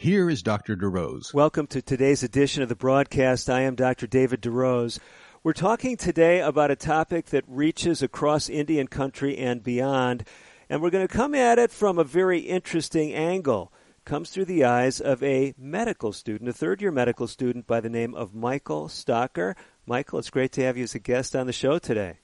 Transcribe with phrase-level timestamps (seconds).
[0.00, 0.76] Here is Dr.
[0.76, 1.34] DeRose.
[1.34, 3.50] Welcome to today's edition of the broadcast.
[3.50, 4.06] I am Dr.
[4.06, 5.00] David DeRose.
[5.42, 10.22] We're talking today about a topic that reaches across Indian country and beyond,
[10.70, 13.72] and we're going to come at it from a very interesting angle.
[14.04, 17.90] Comes through the eyes of a medical student, a third year medical student by the
[17.90, 19.56] name of Michael Stocker.
[19.84, 22.18] Michael, it's great to have you as a guest on the show today.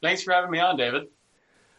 [0.00, 1.02] Thanks for having me on, David.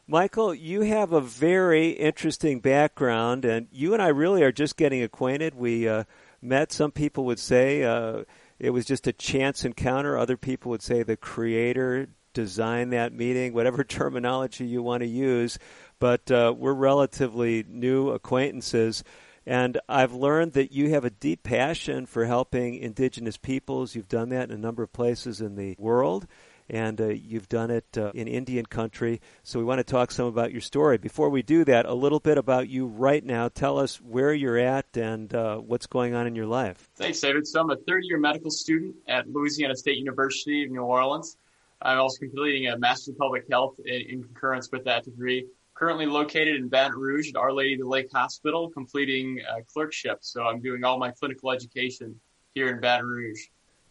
[0.08, 5.02] Michael, you have a very interesting background, and you and I really are just getting
[5.02, 5.56] acquainted.
[5.56, 6.04] We uh,
[6.44, 8.26] met, some people would say uh,
[8.60, 13.52] it was just a chance encounter, other people would say the creator designed that meeting,
[13.52, 15.58] whatever terminology you want to use,
[15.98, 19.04] but uh, we're relatively new acquaintances.
[19.48, 23.96] And I've learned that you have a deep passion for helping indigenous peoples.
[23.96, 26.28] You've done that in a number of places in the world
[26.70, 29.22] and uh, you've done it uh, in Indian country.
[29.44, 30.98] So we want to talk some about your story.
[30.98, 33.50] Before we do that, a little bit about you right now.
[33.50, 36.90] Tell us where you're at and uh, what's going on in your life.
[36.96, 37.48] Thanks, David.
[37.48, 41.38] So I'm a third year medical student at Louisiana State University of New Orleans.
[41.82, 45.48] I'm also completing a Master's of Public Health in, in concurrence with that degree.
[45.76, 50.20] Currently located in Baton Rouge at Our Lady of the Lake Hospital, completing a clerkship.
[50.22, 52.20] So I'm doing all my clinical education
[52.54, 53.42] here in Baton Rouge.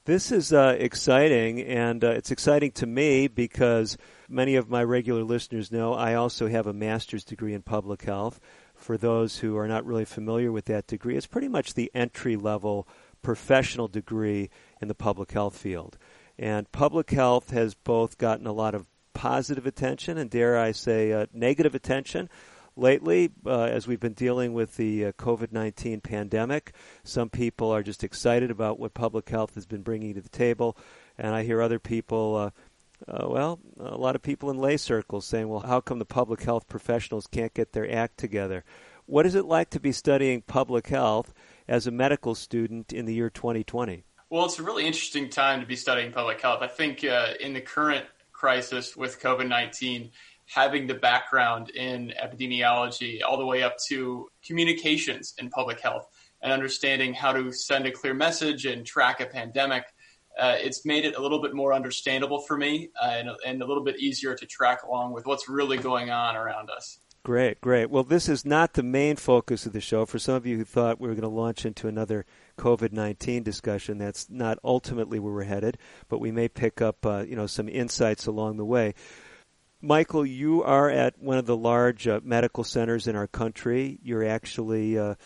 [0.06, 3.97] This is uh, exciting, and uh, it's exciting to me because
[4.28, 8.38] many of my regular listeners know I also have a master's degree in public health.
[8.74, 12.36] For those who are not really familiar with that degree, it's pretty much the entry
[12.36, 12.86] level
[13.22, 15.96] professional degree in the public health field.
[16.39, 21.14] And public health has both gotten a lot of positive attention and, dare I say,
[21.14, 22.28] uh, negative attention
[22.77, 26.73] lately uh, as we've been dealing with the uh, COVID 19 pandemic.
[27.02, 30.77] Some people are just excited about what public health has been bringing to the table,
[31.18, 32.36] and I hear other people.
[32.36, 32.51] Uh,
[33.07, 36.42] uh, well, a lot of people in lay circles saying, well, how come the public
[36.42, 38.64] health professionals can't get their act together?
[39.07, 41.34] What is it like to be studying public health
[41.68, 44.05] as a medical student in the year 2020?
[44.30, 46.63] Well, it's a really interesting time to be studying public health.
[46.63, 50.11] I think uh, in the current crisis with COVID 19,
[50.46, 56.06] having the background in epidemiology all the way up to communications in public health
[56.42, 59.84] and understanding how to send a clear message and track a pandemic.
[60.38, 63.66] Uh, it's made it a little bit more understandable for me uh, and, and a
[63.66, 66.98] little bit easier to track along with what's really going on around us.
[67.22, 67.88] Great, great.
[67.88, 70.04] Well, this is not the main focus of the show.
[70.04, 72.27] For some of you who thought we were going to launch into another
[72.58, 75.78] COVID nineteen discussion, that's not ultimately where we're headed.
[76.10, 78.92] But we may pick up, uh, you know, some insights along the way.
[79.84, 83.98] Michael, you are at one of the large uh, medical centers in our country.
[84.02, 85.17] You're actually, uh,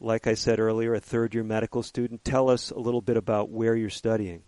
[0.00, 2.24] like I said earlier, a third year medical student.
[2.24, 4.42] Tell us a little bit about where you're studying.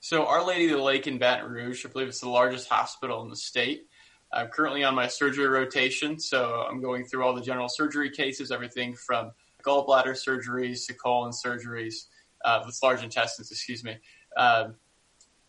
[0.00, 3.22] So, Our Lady of the Lake in Baton Rouge, I believe it's the largest hospital
[3.22, 3.86] in the state.
[4.32, 8.50] I'm currently on my surgery rotation, so I'm going through all the general surgery cases,
[8.50, 9.30] everything from
[9.64, 12.06] gallbladder surgeries to colon surgeries,
[12.44, 13.98] uh, with large intestines, excuse me.
[14.36, 14.70] Uh,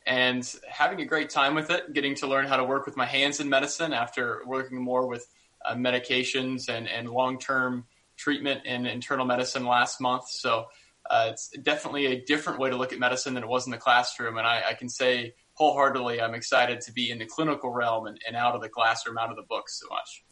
[0.07, 3.05] and having a great time with it, getting to learn how to work with my
[3.05, 5.27] hands in medicine after working more with
[5.65, 7.85] uh, medications and, and long term
[8.15, 10.29] treatment in internal medicine last month.
[10.29, 10.67] So
[11.09, 13.77] uh, it's definitely a different way to look at medicine than it was in the
[13.77, 14.37] classroom.
[14.37, 18.17] And I, I can say wholeheartedly, I'm excited to be in the clinical realm and,
[18.25, 20.23] and out of the classroom, out of the books so much.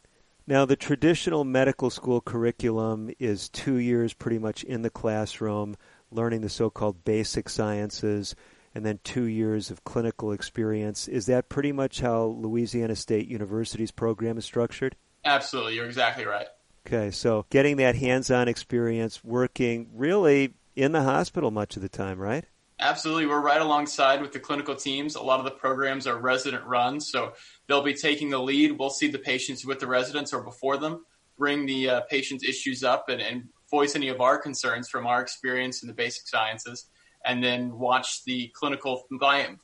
[0.46, 5.76] Now, the traditional medical school curriculum is two years pretty much in the classroom,
[6.10, 8.34] learning the so called basic sciences
[8.76, 11.08] and then two years of clinical experience.
[11.08, 14.96] Is that pretty much how Louisiana State University's program is structured?
[15.24, 16.46] Absolutely, you're exactly right.
[16.86, 21.88] Okay, so getting that hands on experience, working really in the hospital much of the
[21.88, 22.44] time, right?
[22.78, 23.24] Absolutely.
[23.24, 25.14] We're right alongside with the clinical teams.
[25.14, 27.32] A lot of the programs are resident run, so
[27.66, 28.78] they'll be taking the lead.
[28.78, 31.06] We'll see the patients with the residents or before them,
[31.38, 35.22] bring the uh, patient's issues up, and, and voice any of our concerns from our
[35.22, 36.90] experience in the basic sciences
[37.24, 39.04] and then watch the clinical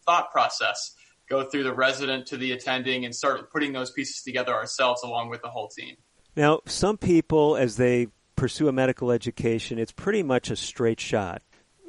[0.06, 0.94] thought process
[1.28, 5.30] go through the resident to the attending and start putting those pieces together ourselves along
[5.30, 5.96] with the whole team.
[6.36, 11.42] Now, some people, as they pursue a medical education, it's pretty much a straight shot.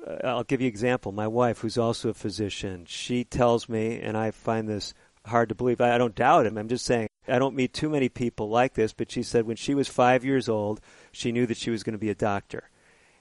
[0.06, 1.12] Uh, I'll give you an example.
[1.12, 4.94] My wife, who's also a physician, she tells me, and I find this
[5.26, 5.82] hard to believe.
[5.82, 6.58] I don't doubt him.
[6.58, 9.56] I'm just saying I don't meet too many people like this, but she said when
[9.56, 10.82] she was five years old,
[11.12, 12.70] she knew that she was going to be a doctor.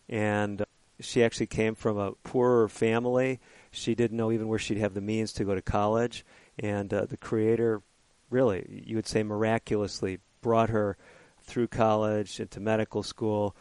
[0.08, 0.64] And
[1.02, 3.40] She actually came from a poorer family.
[3.70, 6.24] She didn't know even where she'd have the means to go to college.
[6.58, 7.82] And uh, the Creator,
[8.30, 10.96] really, you would say miraculously, brought her
[11.42, 13.56] through college into medical school.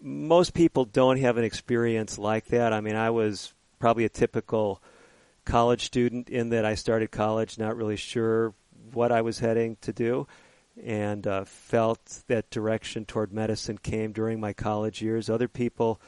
[0.00, 2.72] Most people don't have an experience like that.
[2.72, 4.82] I mean, I was probably a typical
[5.44, 8.54] college student in that I started college not really sure
[8.92, 10.26] what I was heading to do
[10.82, 15.28] and uh, felt that direction toward medicine came during my college years.
[15.28, 16.00] Other people,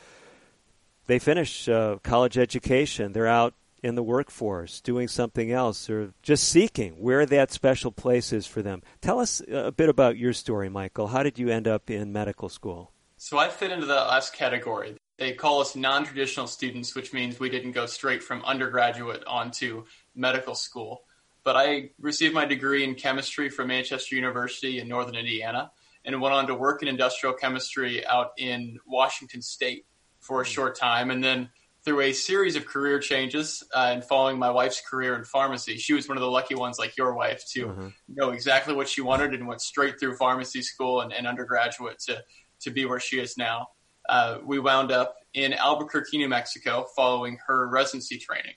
[1.06, 3.54] they finish uh, college education, they're out
[3.84, 8.62] in the workforce doing something else or just seeking where that special place is for
[8.62, 8.82] them.
[9.02, 11.08] Tell us a bit about your story, Michael.
[11.08, 12.92] How did you end up in medical school?
[13.18, 14.96] So I fit into the last category.
[15.18, 19.84] They call us non traditional students, which means we didn't go straight from undergraduate onto
[20.14, 21.04] medical school.
[21.44, 25.70] But I received my degree in chemistry from Manchester University in northern Indiana
[26.06, 29.84] and went on to work in industrial chemistry out in Washington State
[30.24, 31.10] for a short time.
[31.10, 31.50] And then
[31.84, 35.92] through a series of career changes uh, and following my wife's career in pharmacy, she
[35.92, 37.88] was one of the lucky ones, like your wife, to mm-hmm.
[38.08, 42.22] know exactly what she wanted and went straight through pharmacy school and, and undergraduate to,
[42.60, 43.68] to be where she is now.
[44.08, 48.54] Uh, we wound up in Albuquerque, New Mexico, following her residency training.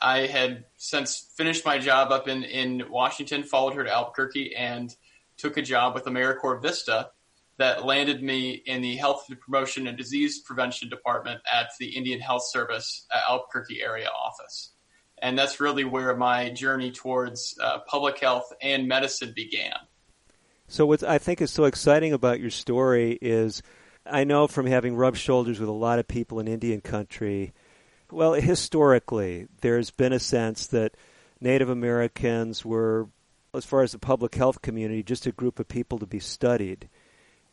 [0.00, 4.94] I had since finished my job up in, in Washington, followed her to Albuquerque, and
[5.36, 7.10] took a job with AmeriCorps Vista
[7.58, 12.44] that landed me in the Health Promotion and Disease Prevention Department at the Indian Health
[12.50, 14.70] Service Albuquerque area office.
[15.18, 19.74] And that's really where my journey towards uh, public health and medicine began.
[20.66, 23.62] So, what I think is so exciting about your story is
[24.04, 27.52] I know from having rubbed shoulders with a lot of people in Indian country
[28.12, 30.94] well, historically, there's been a sense that
[31.40, 33.08] Native Americans were,
[33.54, 36.88] as far as the public health community, just a group of people to be studied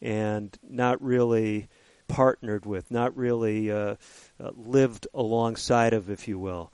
[0.02, 1.68] and not really
[2.08, 3.96] partnered with, not really uh,
[4.44, 6.72] uh, lived alongside of, if you will.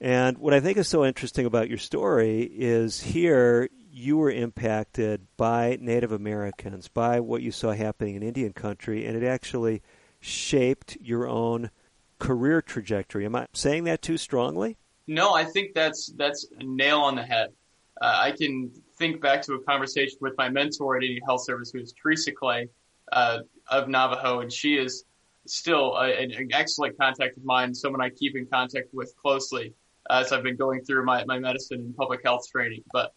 [0.00, 5.26] And what I think is so interesting about your story is here you were impacted
[5.36, 9.82] by Native Americans, by what you saw happening in Indian country, and it actually
[10.20, 11.70] shaped your own
[12.18, 13.24] career trajectory.
[13.24, 14.76] Am I saying that too strongly?
[15.06, 17.52] No, I think that's that's a nail on the head.
[18.00, 18.70] Uh, I can
[19.00, 22.32] think back to a conversation with my mentor at Indian Health Service, who is Teresa
[22.32, 22.68] Clay
[23.12, 23.38] uh,
[23.68, 25.04] of Navajo, and she is
[25.46, 29.72] still a, an excellent contact of mine, someone I keep in contact with closely
[30.10, 32.82] as I've been going through my, my medicine and public health training.
[32.92, 33.14] But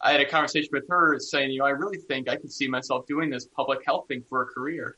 [0.00, 2.66] I had a conversation with her saying, you know, I really think I could see
[2.66, 4.96] myself doing this public health thing for a career.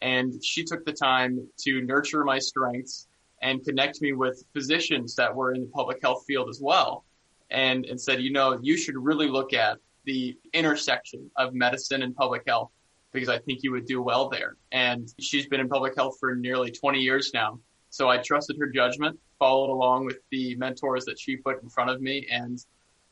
[0.00, 3.06] And she took the time to nurture my strengths
[3.42, 7.04] and connect me with physicians that were in the public health field as well.
[7.50, 12.14] And, and said, you know, you should really look at the intersection of medicine and
[12.14, 12.70] public health
[13.12, 14.56] because I think you would do well there.
[14.72, 17.60] And she's been in public health for nearly 20 years now.
[17.90, 21.90] So I trusted her judgment, followed along with the mentors that she put in front
[21.90, 22.58] of me, and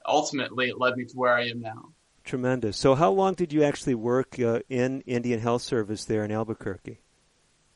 [0.04, 1.92] ultimately it led me to where I am now.
[2.24, 2.76] Tremendous.
[2.76, 7.00] So, how long did you actually work uh, in Indian Health Service there in Albuquerque?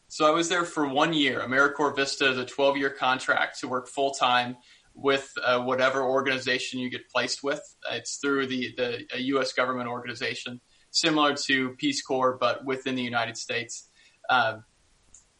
[0.08, 1.40] So, I was there for one year.
[1.40, 4.56] AmeriCorps Vista is a 12 year contract to work full time
[4.96, 7.60] with uh, whatever organization you get placed with.
[7.92, 9.52] It's through the, the U.S.
[9.52, 10.60] government organization,
[10.90, 13.88] similar to Peace Corps, but within the United States.
[14.28, 14.58] Uh,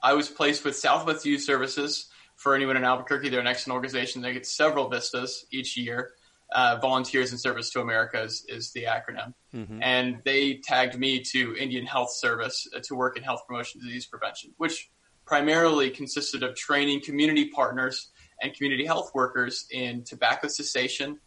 [0.02, 2.08] I was placed with Southwest Youth Services.
[2.36, 4.20] For anyone in Albuquerque, they're an excellent organization.
[4.20, 6.12] They get several vistas each year
[6.52, 9.34] uh, Volunteers in Service to America is, is the acronym.
[9.54, 9.82] Mm-hmm.
[9.82, 14.06] And they tagged me to Indian Health Service uh, to work in health promotion disease
[14.06, 14.90] prevention, which
[15.26, 21.18] primarily consisted of training community partners and community health workers in tobacco cessation,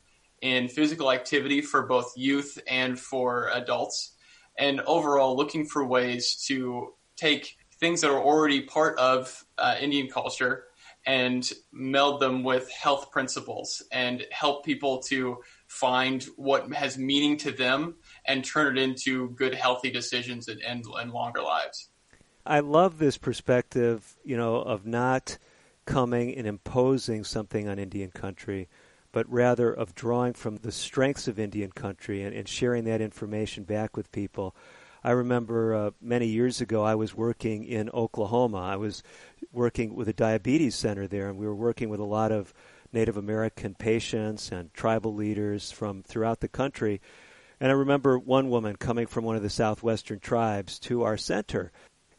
[0.41, 4.15] in physical activity for both youth and for adults,
[4.57, 10.09] and overall looking for ways to take things that are already part of uh, Indian
[10.09, 10.65] culture
[11.05, 15.37] and meld them with health principles and help people to
[15.67, 20.85] find what has meaning to them and turn it into good, healthy decisions and, and,
[20.99, 21.89] and longer lives.
[22.45, 25.37] I love this perspective, you know, of not
[25.85, 28.67] coming and imposing something on Indian country,
[29.11, 33.63] but rather of drawing from the strengths of Indian country and, and sharing that information
[33.63, 34.55] back with people.
[35.03, 38.57] I remember uh, many years ago I was working in Oklahoma.
[38.57, 39.01] I was
[39.53, 42.53] working with a diabetes center there, and we were working with a lot of
[42.91, 47.01] Native American patients and tribal leaders from throughout the country.
[47.61, 51.71] And I remember one woman coming from one of the southwestern tribes to our center.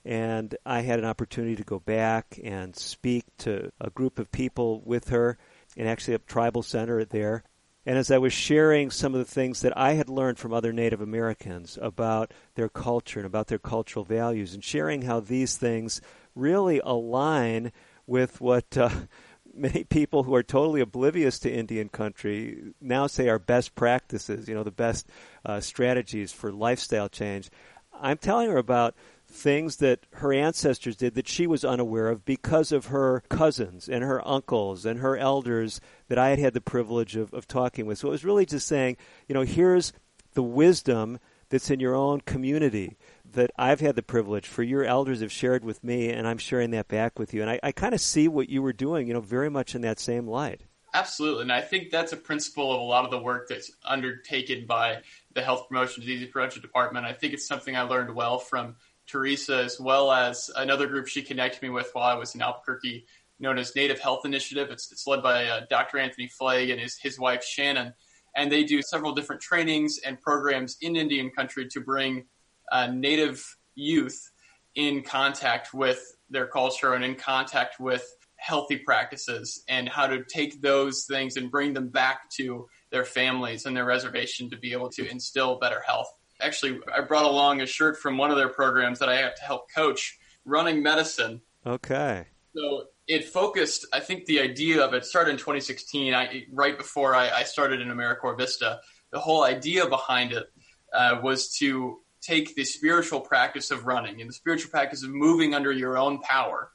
[0.04, 4.80] And I had an opportunity to go back and speak to a group of people
[4.84, 5.36] with her
[5.76, 7.44] and actually a tribal center there.
[7.86, 10.72] And as I was sharing some of the things that I had learned from other
[10.72, 16.00] Native Americans about their culture and about their cultural values, and sharing how these things
[16.34, 17.72] really align
[18.06, 18.90] with what uh,
[19.54, 24.54] many people who are totally oblivious to Indian country now say are best practices, you
[24.54, 25.08] know, the best
[25.44, 27.50] uh, strategies for lifestyle change.
[27.98, 28.94] I'm telling her about
[29.30, 34.02] things that her ancestors did that she was unaware of because of her cousins and
[34.04, 37.98] her uncles and her elders that I had had the privilege of, of talking with.
[37.98, 38.96] So it was really just saying,
[39.28, 39.92] you know, here's
[40.34, 41.18] the wisdom
[41.48, 42.96] that's in your own community
[43.32, 46.70] that I've had the privilege for your elders have shared with me, and I'm sharing
[46.72, 47.42] that back with you.
[47.42, 49.82] And I, I kind of see what you were doing, you know, very much in
[49.82, 50.62] that same light.
[50.92, 51.42] Absolutely.
[51.42, 55.02] And I think that's a principle of a lot of the work that's undertaken by
[55.34, 57.06] the Health Promotion Disease Prevention Department.
[57.06, 58.74] I think it's something I learned well from
[59.10, 63.06] Teresa, as well as another group she connected me with while I was in Albuquerque,
[63.38, 64.70] known as Native Health Initiative.
[64.70, 65.98] It's, it's led by uh, Dr.
[65.98, 67.94] Anthony Fleg and his, his wife Shannon.
[68.36, 72.26] And they do several different trainings and programs in Indian country to bring
[72.70, 74.30] uh, Native youth
[74.76, 78.04] in contact with their culture and in contact with
[78.36, 83.66] healthy practices and how to take those things and bring them back to their families
[83.66, 86.10] and their reservation to be able to instill better health.
[86.40, 89.42] Actually, I brought along a shirt from one of their programs that I have to
[89.42, 91.40] help coach, Running Medicine.
[91.66, 92.26] Okay.
[92.56, 97.14] So it focused, I think the idea of it started in 2016, I, right before
[97.14, 98.80] I, I started in AmeriCorps Vista.
[99.10, 100.46] The whole idea behind it
[100.92, 105.54] uh, was to take the spiritual practice of running and the spiritual practice of moving
[105.54, 106.70] under your own power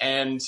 [0.00, 0.40] and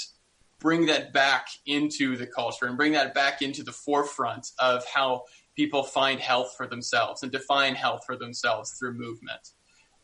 [0.59, 5.25] bring that back into the culture and bring that back into the forefront of how
[5.57, 9.49] people find health for themselves and define health for themselves through movement.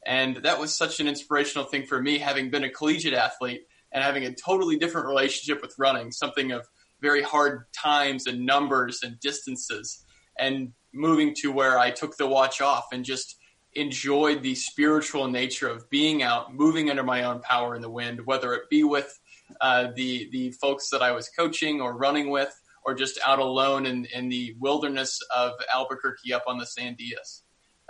[0.06, 3.62] And that was such an inspirational thing for me, having been a collegiate athlete
[3.92, 6.66] and having a totally different relationship with running, something of
[7.00, 10.04] very hard times and numbers and distances,
[10.38, 13.36] and moving to where I took the watch off and just
[13.74, 18.24] enjoyed the spiritual nature of being out, moving under my own power in the wind,
[18.24, 19.18] whether it be with
[19.60, 22.54] uh, the the folks that I was coaching or running with,
[22.88, 27.42] or just out alone in, in the wilderness of Albuquerque up on the Sandias.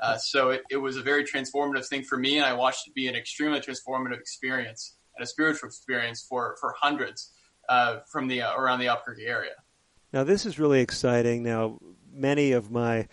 [0.03, 2.95] Uh, so it, it was a very transformative thing for me, and I watched it
[2.95, 7.33] be an extremely transformative experience and a spiritual experience for for hundreds
[7.69, 9.55] uh, from the uh, around the Albuquerque area.
[10.13, 11.45] Now this is really exciting.
[11.45, 11.79] Now
[12.13, 13.07] many of my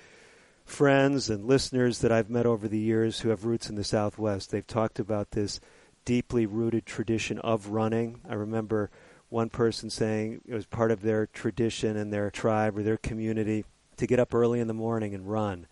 [0.66, 4.50] friends and listeners that I've met over the years who have roots in the Southwest.
[4.50, 5.60] They've talked about this
[6.04, 8.22] deeply rooted tradition of running.
[8.28, 8.90] I remember
[9.30, 13.66] one person saying it was part of their tradition and their tribe or their community
[13.98, 15.68] to get up early in the morning and run.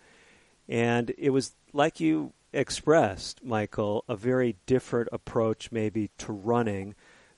[0.68, 6.94] And it was like you expressed, Michael, a very different approach maybe to running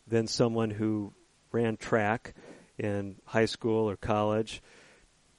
[0.07, 1.13] than someone who
[1.53, 2.35] ran track
[2.79, 4.63] in high school or college.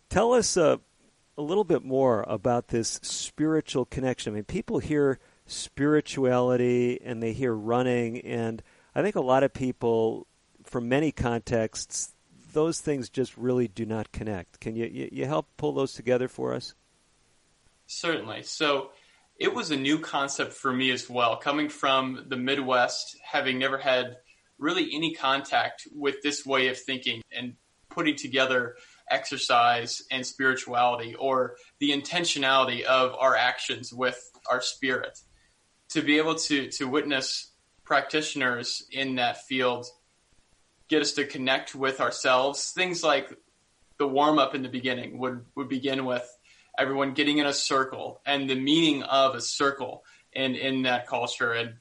[0.10, 0.78] Tell us uh,
[1.38, 4.34] a little bit more about this spiritual connection.
[4.34, 8.62] I mean, people hear spirituality and they hear running, and
[8.96, 10.27] I think a lot of people,
[10.68, 12.14] from many contexts,
[12.54, 14.60] those things just really do not connect.
[14.60, 16.74] Can you, you, you help pull those together for us?
[17.88, 18.44] Certainly.
[18.44, 18.92] So
[19.40, 23.78] it was a new concept for me as well, coming from the Midwest, having never
[23.78, 24.18] had
[24.58, 27.54] really any contact with this way of thinking and
[27.90, 28.76] putting together
[29.10, 34.20] exercise and spirituality or the intentionality of our actions with
[34.50, 35.20] our spirit.
[35.90, 37.52] To be able to, to witness
[37.86, 39.86] practitioners in that field
[40.89, 42.72] get us to connect with ourselves.
[42.72, 43.38] Things like
[43.98, 46.27] the warm up in the beginning would, would begin with
[46.77, 50.03] everyone getting in a circle and the meaning of a circle
[50.34, 51.74] in, in that culture and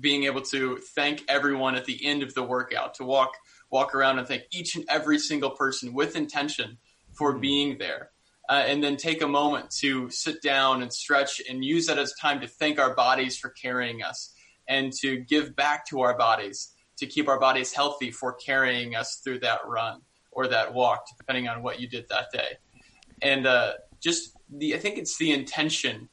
[0.00, 3.34] being able to thank everyone at the end of the workout to walk
[3.70, 6.78] walk around and thank each and every single person with intention
[7.12, 7.40] for mm-hmm.
[7.40, 8.10] being there.
[8.48, 12.12] Uh, and then take a moment to sit down and stretch and use that as
[12.20, 14.34] time to thank our bodies for carrying us
[14.68, 19.16] and to give back to our bodies to keep our bodies healthy for carrying us
[19.16, 22.56] through that run or that walk, depending on what you did that day.
[23.20, 26.08] And uh, just the, I think it's the intention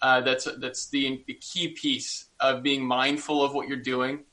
[0.00, 4.24] uh, that's that's the, the key piece of being mindful of what you're doing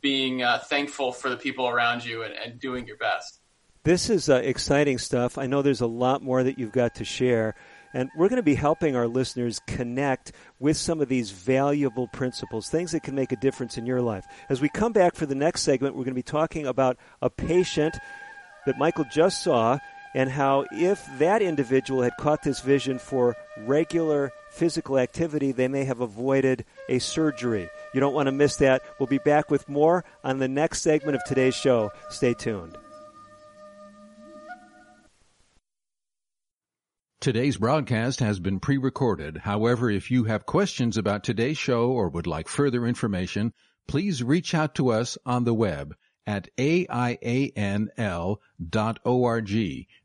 [0.00, 3.40] being uh, thankful for the people around you and, and doing your best.
[3.82, 5.38] This is uh, exciting stuff.
[5.38, 7.54] I know there's a lot more that you've got to share.
[7.92, 12.68] And we're going to be helping our listeners connect with some of these valuable principles,
[12.68, 14.24] things that can make a difference in your life.
[14.48, 17.30] As we come back for the next segment, we're going to be talking about a
[17.30, 17.96] patient
[18.66, 19.78] that Michael just saw
[20.14, 25.84] and how if that individual had caught this vision for regular physical activity, they may
[25.84, 27.68] have avoided a surgery.
[27.94, 28.82] You don't want to miss that.
[28.98, 31.92] We'll be back with more on the next segment of today's show.
[32.08, 32.76] Stay tuned.
[37.20, 39.36] Today's broadcast has been pre recorded.
[39.36, 43.52] However, if you have questions about today's show or would like further information,
[43.86, 45.94] please reach out to us on the web
[46.26, 47.90] at aianl.org.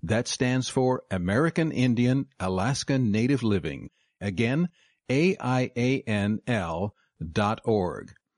[0.03, 3.91] That stands for American Indian Alaska Native Living.
[4.19, 4.67] Again,
[5.09, 6.91] aianl.org.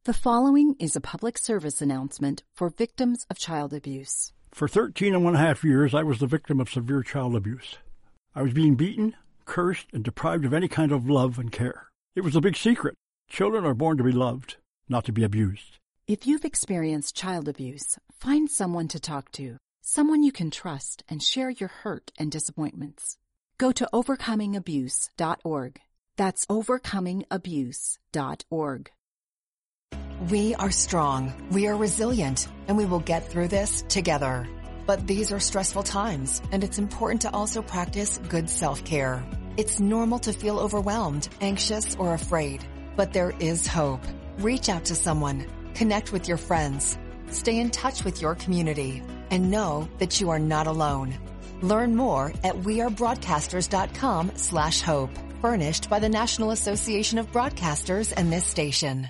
[0.05, 4.33] The following is a public service announcement for victims of child abuse.
[4.51, 7.77] For 13 and one half years, I was the victim of severe child abuse.
[8.33, 11.89] I was being beaten, cursed, and deprived of any kind of love and care.
[12.15, 12.95] It was a big secret.
[13.29, 14.55] Children are born to be loved,
[14.89, 15.77] not to be abused.
[16.07, 21.21] If you've experienced child abuse, find someone to talk to, someone you can trust and
[21.21, 23.17] share your hurt and disappointments.
[23.59, 25.81] Go to overcomingabuse.org.
[26.21, 28.91] That's overcomingabuse.org.
[30.29, 34.47] We are strong, we are resilient, and we will get through this together.
[34.85, 39.25] But these are stressful times, and it's important to also practice good self-care.
[39.57, 42.63] It's normal to feel overwhelmed, anxious, or afraid,
[42.95, 44.03] but there is hope.
[44.37, 46.99] Reach out to someone, connect with your friends,
[47.31, 49.01] stay in touch with your community,
[49.31, 51.15] and know that you are not alone.
[51.61, 58.45] Learn more at wearebroadcasters.com slash hope, furnished by the National Association of Broadcasters and this
[58.45, 59.07] station.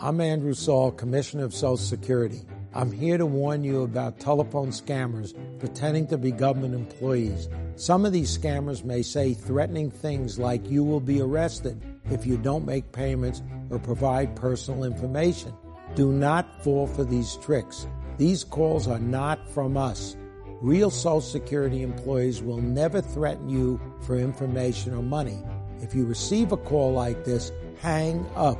[0.00, 2.40] I'm Andrew Saul, Commissioner of Social Security.
[2.72, 7.48] I'm here to warn you about telephone scammers pretending to be government employees.
[7.76, 12.36] Some of these scammers may say threatening things like you will be arrested if you
[12.36, 15.52] don't make payments or provide personal information.
[15.94, 17.86] Do not fall for these tricks.
[18.18, 20.16] These calls are not from us.
[20.60, 25.42] Real Social Security employees will never threaten you for information or money.
[25.80, 28.58] If you receive a call like this, hang up.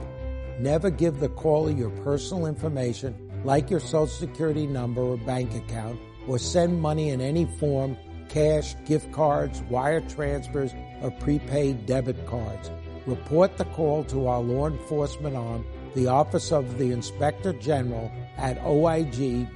[0.58, 3.14] Never give the caller your personal information,
[3.44, 7.98] like your social security number or bank account, or send money in any form,
[8.30, 10.72] cash, gift cards, wire transfers,
[11.02, 12.70] or prepaid debit cards.
[13.04, 18.58] Report the call to our law enforcement arm, the Office of the Inspector General at
[18.60, 19.50] oig.ssa.gov.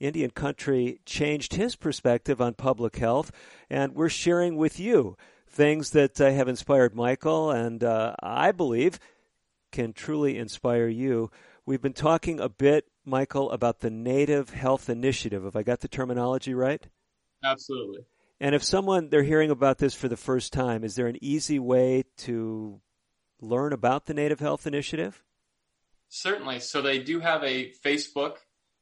[0.00, 3.30] Indian country changed his perspective on public health,
[3.68, 8.98] and we're sharing with you things that uh, have inspired Michael and uh, I believe
[9.70, 11.30] can truly inspire you.
[11.66, 15.44] We've been talking a bit, Michael, about the Native Health Initiative.
[15.44, 16.86] Have I got the terminology right?
[17.44, 18.06] Absolutely.
[18.44, 21.58] And if someone they're hearing about this for the first time, is there an easy
[21.58, 22.82] way to
[23.40, 25.24] learn about the Native Health Initiative?
[26.10, 26.60] Certainly.
[26.60, 28.34] So they do have a Facebook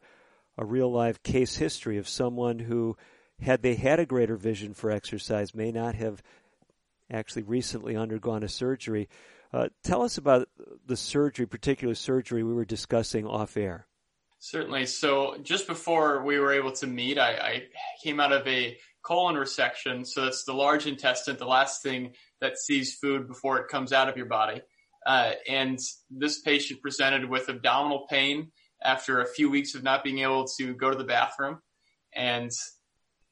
[0.58, 2.96] a real life case history of someone who,
[3.40, 6.22] had they had a greater vision for exercise, may not have
[7.10, 9.08] actually recently undergone a surgery.
[9.52, 10.48] Uh, tell us about
[10.86, 13.86] the surgery, particular surgery we were discussing off air.
[14.38, 14.86] Certainly.
[14.86, 17.62] So just before we were able to meet, I, I
[18.02, 18.78] came out of a
[19.10, 20.06] colon resection.
[20.06, 24.08] So that's the large intestine, the last thing that sees food before it comes out
[24.08, 24.62] of your body.
[25.04, 30.20] Uh, and this patient presented with abdominal pain after a few weeks of not being
[30.20, 31.58] able to go to the bathroom.
[32.14, 32.52] And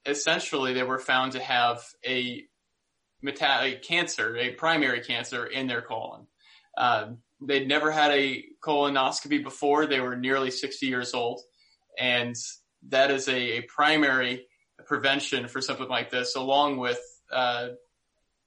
[0.04, 2.42] essentially, they were found to have a
[3.22, 6.26] meta- cancer, a primary cancer in their colon.
[6.76, 7.10] Uh,
[7.40, 9.86] they'd never had a colonoscopy before.
[9.86, 11.40] They were nearly 60 years old.
[11.96, 12.34] And
[12.88, 14.48] that is a, a primary
[14.88, 17.00] prevention for something like this, along with
[17.32, 17.68] uh,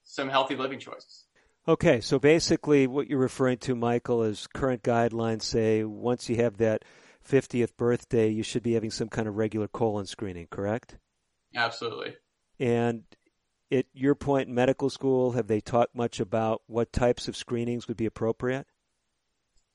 [0.03, 1.25] some healthy living choices.
[1.67, 6.57] Okay, so basically, what you're referring to, Michael, is current guidelines say once you have
[6.57, 6.83] that
[7.29, 10.97] 50th birthday, you should be having some kind of regular colon screening, correct?
[11.55, 12.15] Absolutely.
[12.59, 13.03] And
[13.71, 17.87] at your point in medical school, have they talked much about what types of screenings
[17.87, 18.65] would be appropriate?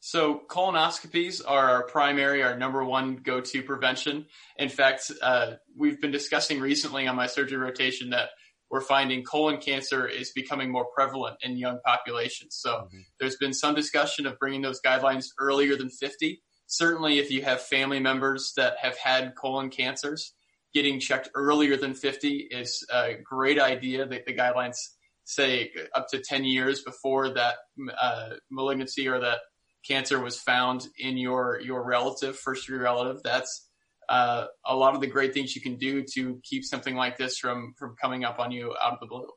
[0.06, 4.26] So colonoscopies are our primary, our number one go-to prevention.
[4.56, 8.28] In fact, uh, we've been discussing recently on my surgery rotation that
[8.70, 12.50] we're finding colon cancer is becoming more prevalent in young populations.
[12.50, 13.00] So mm-hmm.
[13.18, 16.40] there's been some discussion of bringing those guidelines earlier than 50.
[16.68, 20.34] Certainly, if you have family members that have had colon cancers,
[20.72, 24.06] getting checked earlier than 50 is a great idea.
[24.06, 24.76] The, the guidelines
[25.24, 27.56] say up to 10 years before that
[28.00, 29.38] uh, malignancy or that
[29.86, 33.22] cancer was found in your your relative, first degree relative.
[33.22, 33.68] That's
[34.08, 37.38] uh, a lot of the great things you can do to keep something like this
[37.38, 39.28] from from coming up on you out of the blue.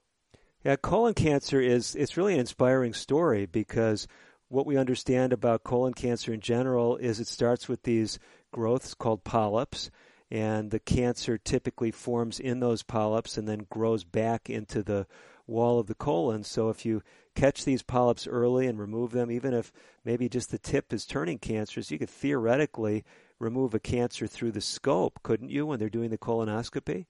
[0.64, 4.08] Yeah, colon cancer is it's really an inspiring story because
[4.50, 8.20] what we understand about colon cancer in general is it starts with these
[8.52, 9.92] growths called polyps
[10.32, 15.08] and the cancer typically forms in those polyps and then grows back into the
[15.50, 16.44] wall of the colon.
[16.44, 17.02] So if you
[17.36, 19.72] catch these polyps early and remove them, even if
[20.06, 23.04] maybe just the tip is turning cancerous, you could theoretically
[23.40, 27.06] remove a cancer through the scope, couldn't you, when they're doing the colonoscopy?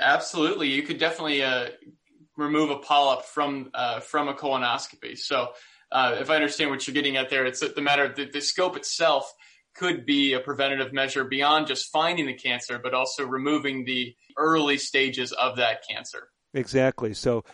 [0.00, 1.68] Absolutely, you could definitely uh,
[2.36, 5.16] remove a polyp from uh, from a colonoscopy.
[5.18, 5.52] So,
[5.90, 8.40] uh, if I understand what you're getting at there, it's the matter of the, the
[8.40, 9.32] scope itself
[9.74, 14.76] could be a preventative measure beyond just finding the cancer, but also removing the early
[14.76, 16.28] stages of that cancer.
[16.54, 17.14] Exactly.
[17.14, 17.44] So,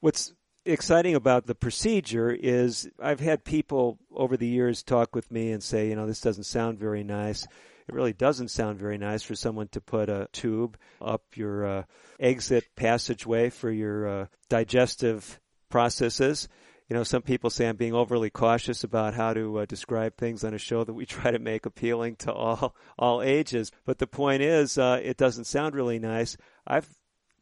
[0.00, 0.32] what's
[0.64, 5.62] exciting about the procedure is I've had people over the years talk with me and
[5.62, 7.44] say, you know, this doesn't sound very nice.
[7.44, 11.82] It really doesn't sound very nice for someone to put a tube up your uh,
[12.20, 16.48] exit passageway for your uh, digestive processes.
[16.88, 20.44] You know, some people say I'm being overly cautious about how to uh, describe things
[20.44, 23.70] on a show that we try to make appealing to all all ages.
[23.86, 26.36] But the point is, uh, it doesn't sound really nice.
[26.66, 26.88] I've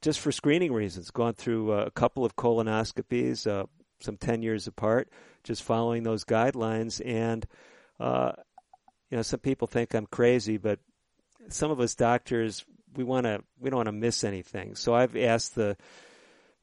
[0.03, 3.67] just for screening reasons, gone through a couple of colonoscopies, uh,
[4.01, 5.09] some 10 years apart,
[5.43, 7.01] just following those guidelines.
[7.05, 7.47] And,
[7.99, 8.33] uh,
[9.11, 10.79] you know, some people think I'm crazy, but
[11.49, 14.75] some of us doctors, we want to, we don't want to miss anything.
[14.75, 15.77] So I've asked the,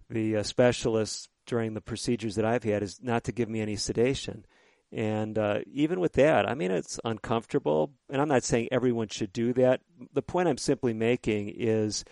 [0.10, 3.76] the uh, specialists during the procedures that I've had is not to give me any
[3.76, 4.46] sedation.
[4.91, 7.91] And uh, even with that, I mean, it's uncomfortable.
[8.10, 9.82] And I'm not saying everyone should do that.
[10.13, 12.06] The point I'm simply making is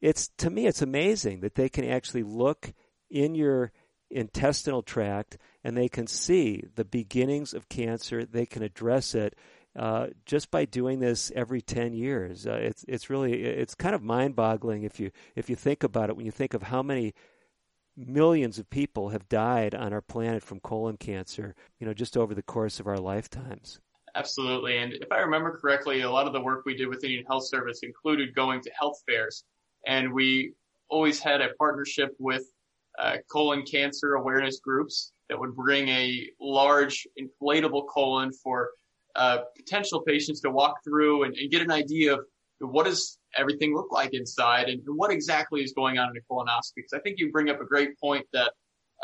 [0.00, 2.72] it's to me it's amazing that they can actually look
[3.10, 3.72] in your
[4.10, 8.24] intestinal tract and they can see the beginnings of cancer.
[8.24, 9.36] They can address it
[9.78, 12.46] uh, just by doing this every 10 years.
[12.46, 16.16] Uh, it's it's really it's kind of mind-boggling if you if you think about it.
[16.16, 17.14] When you think of how many
[17.96, 22.34] millions of people have died on our planet from colon cancer, you know, just over
[22.34, 23.80] the course of our lifetimes.
[24.14, 27.24] Absolutely, and if I remember correctly, a lot of the work we did with Indian
[27.26, 29.44] Health Service included going to health fairs
[29.86, 30.52] and we
[30.88, 32.44] always had a partnership with
[32.98, 38.70] uh, colon cancer awareness groups that would bring a large inflatable colon for
[39.16, 42.20] uh, potential patients to walk through and, and, get an idea of
[42.60, 46.76] what does everything look like inside and, what exactly is going on in a colonoscopy.
[46.76, 48.52] Because I think you bring up a great point that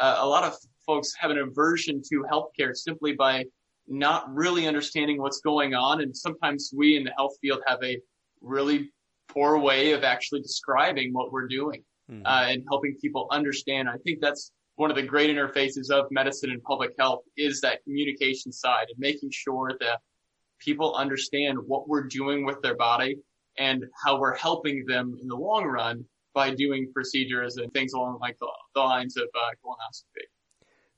[0.00, 0.56] uh, a lot of
[0.86, 3.44] folks have an aversion to healthcare simply by
[3.86, 6.00] not really understanding what's going on.
[6.00, 8.00] And sometimes we in the health field have a
[8.40, 8.90] really
[9.28, 12.24] poor way of actually describing what we're doing mm-hmm.
[12.24, 13.88] uh, and helping people understand.
[13.88, 17.82] I think that's one of the great interfaces of medicine and public health is that
[17.84, 20.00] communication side and making sure that
[20.58, 23.18] people understand what we're doing with their body
[23.58, 28.18] and how we're helping them in the long run by doing procedures and things along
[28.20, 30.26] like the, the lines of uh, colonoscopy.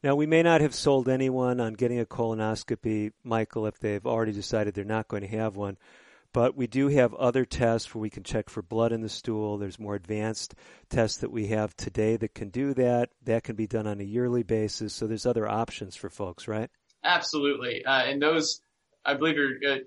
[0.02, 4.32] Now, we may not have sold anyone on getting a colonoscopy, Michael, if they've already
[4.32, 5.76] decided they're not going to have one.
[6.36, 9.56] But we do have other tests where we can check for blood in the stool.
[9.56, 10.54] There's more advanced
[10.90, 13.08] tests that we have today that can do that.
[13.22, 14.92] That can be done on a yearly basis.
[14.92, 16.68] So there's other options for folks, right?
[17.02, 17.86] Absolutely.
[17.86, 18.60] Uh, and those,
[19.02, 19.78] I believe, are uh,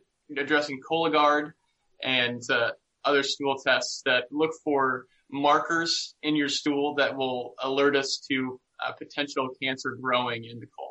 [0.42, 1.52] addressing Cologuard
[2.02, 2.72] and uh,
[3.06, 8.60] other stool tests that look for markers in your stool that will alert us to
[8.84, 10.89] uh, potential cancer growing in the colon.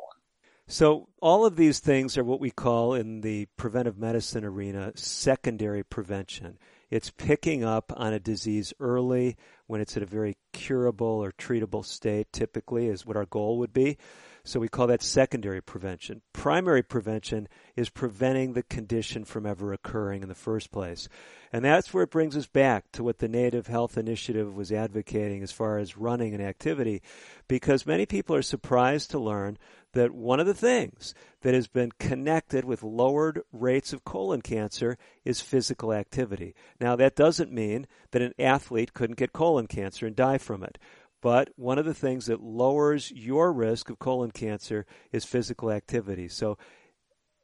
[0.70, 5.82] So, all of these things are what we call in the preventive medicine arena secondary
[5.82, 6.58] prevention.
[6.90, 11.86] It's picking up on a disease early when it's in a very curable or treatable
[11.86, 13.96] state, typically, is what our goal would be.
[14.48, 16.22] So we call that secondary prevention.
[16.32, 21.06] Primary prevention is preventing the condition from ever occurring in the first place.
[21.52, 25.42] And that's where it brings us back to what the Native Health Initiative was advocating
[25.42, 27.02] as far as running an activity,
[27.46, 29.58] because many people are surprised to learn
[29.92, 34.96] that one of the things that has been connected with lowered rates of colon cancer
[35.26, 36.54] is physical activity.
[36.80, 40.78] Now, that doesn't mean that an athlete couldn't get colon cancer and die from it.
[41.20, 46.28] But one of the things that lowers your risk of colon cancer is physical activity.
[46.28, 46.58] So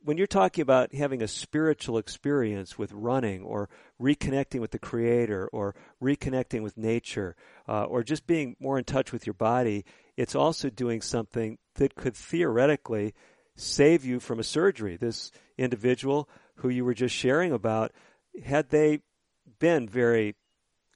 [0.04, 5.48] when you're talking about having a spiritual experience with running or reconnecting with the creator
[5.48, 7.34] or reconnecting with nature
[7.66, 9.84] uh, or just being more in touch with your body,
[10.16, 13.14] it's also doing something that could theoretically
[13.56, 14.96] save you from a surgery.
[14.96, 17.92] This individual who you were just sharing about,
[18.44, 19.00] had they
[19.58, 20.34] been very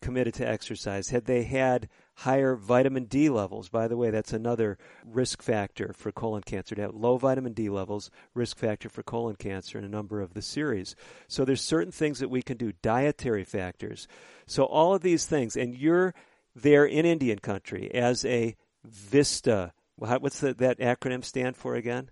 [0.02, 1.88] committed to exercise, had they had
[2.18, 3.68] higher vitamin D levels.
[3.68, 6.74] By the way, that's another risk factor for colon cancer.
[6.74, 10.34] To have low vitamin D levels, risk factor for colon cancer in a number of
[10.34, 10.96] the series.
[11.28, 14.08] So there's certain things that we can do, dietary factors.
[14.46, 16.12] So all of these things, and you're
[16.56, 19.72] there in Indian country as a VISTA.
[19.94, 22.10] What's the, that acronym stand for again?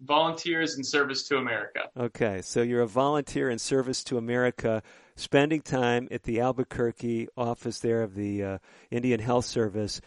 [0.00, 1.80] Volunteers in Service to America.
[1.98, 4.82] Okay, so you're a volunteer in service to America
[5.18, 8.58] spending time at the Albuquerque office there of the uh,
[8.90, 10.00] Indian Health Service.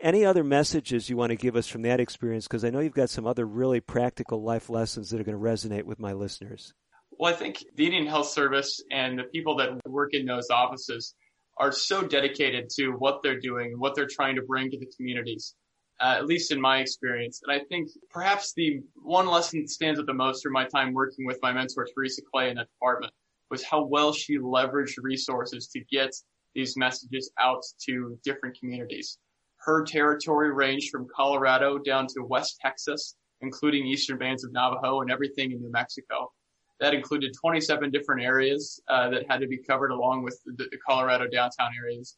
[0.00, 2.46] Any other messages you want to give us from that experience?
[2.46, 5.42] Because I know you've got some other really practical life lessons that are going to
[5.42, 6.74] resonate with my listeners.
[7.18, 11.14] Well, I think the Indian Health Service and the people that work in those offices
[11.58, 14.90] are so dedicated to what they're doing and what they're trying to bring to the
[14.96, 15.54] communities,
[16.00, 17.40] uh, at least in my experience.
[17.46, 20.94] And I think perhaps the one lesson that stands out the most from my time
[20.94, 23.12] working with my mentor, Teresa Clay, in that department
[23.52, 26.10] was how well she leveraged resources to get
[26.54, 29.18] these messages out to different communities.
[29.58, 35.10] Her territory ranged from Colorado down to West Texas, including eastern bands of Navajo and
[35.10, 36.32] everything in New Mexico.
[36.80, 40.78] That included 27 different areas uh, that had to be covered along with the, the
[40.88, 42.16] Colorado downtown areas.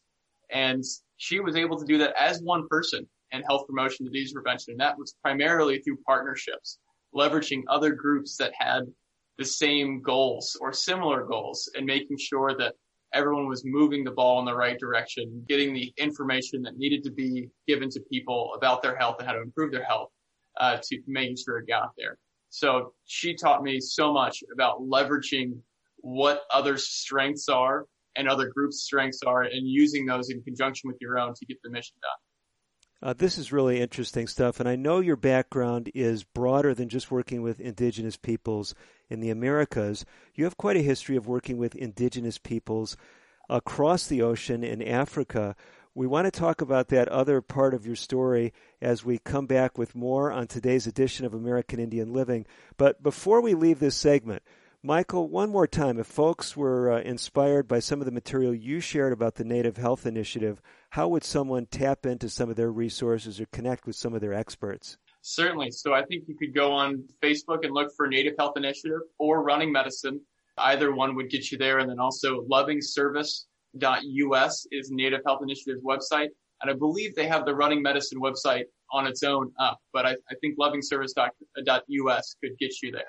[0.49, 0.83] And
[1.17, 4.71] she was able to do that as one person in health promotion disease prevention.
[4.71, 6.79] And that was primarily through partnerships,
[7.13, 8.85] leveraging other groups that had
[9.37, 12.75] the same goals or similar goals and making sure that
[13.13, 17.11] everyone was moving the ball in the right direction, getting the information that needed to
[17.11, 20.09] be given to people about their health and how to improve their health
[20.59, 22.17] uh, to making sure it got there.
[22.49, 25.59] So she taught me so much about leveraging
[25.97, 30.97] what other strengths are and other groups' strengths are and using those in conjunction with
[31.01, 33.09] your own to get the mission done.
[33.09, 37.11] Uh, this is really interesting stuff, and I know your background is broader than just
[37.11, 38.73] working with indigenous peoples
[39.09, 40.05] in the Americas.
[40.33, 42.97] You have quite a history of working with indigenous peoples
[43.49, 45.55] across the ocean in Africa.
[45.93, 49.77] We want to talk about that other part of your story as we come back
[49.77, 52.45] with more on today's edition of American Indian Living.
[52.77, 54.43] But before we leave this segment,
[54.85, 58.79] Michael, one more time, if folks were uh, inspired by some of the material you
[58.79, 63.39] shared about the Native Health Initiative, how would someone tap into some of their resources
[63.39, 64.97] or connect with some of their experts?
[65.27, 65.71] Certainly.
[65.71, 69.41] So I think you could go on Facebook and look for Native Health Initiative or
[69.41, 70.21] Running Medicine.
[70.55, 71.79] Either one would get you there.
[71.79, 76.27] And then also lovingservice.us is Native Health Initiative's website.
[76.61, 80.11] And I believe they have the Running Medicine website on its own up, but I,
[80.29, 83.01] I think lovingservice.us could get you there.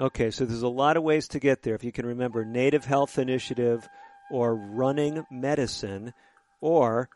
[0.00, 1.76] Okay, so there's a lot of ways to get there.
[1.76, 3.88] If you can remember Native Health Initiative
[4.32, 6.12] or Running Medicine
[6.60, 7.08] or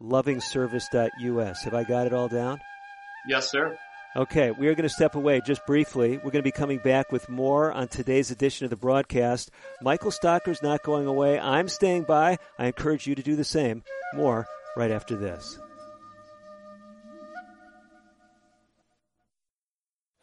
[0.00, 1.64] lovingservice.us.
[1.64, 2.62] Have I got it all down?
[3.28, 3.76] Yes, sir.
[4.16, 6.16] Okay, we are going to step away just briefly.
[6.16, 9.52] We're going to be coming back with more on today's edition of the broadcast.
[9.82, 11.38] Michael Stocker's not going away.
[11.38, 12.38] I'm staying by.
[12.58, 13.84] I encourage you to do the same.
[14.12, 15.60] More right after this.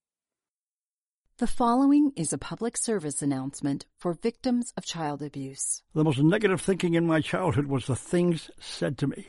[1.39, 5.83] The following is a public service announcement for victims of child abuse.
[5.95, 9.27] The most negative thinking in my childhood was the things said to me.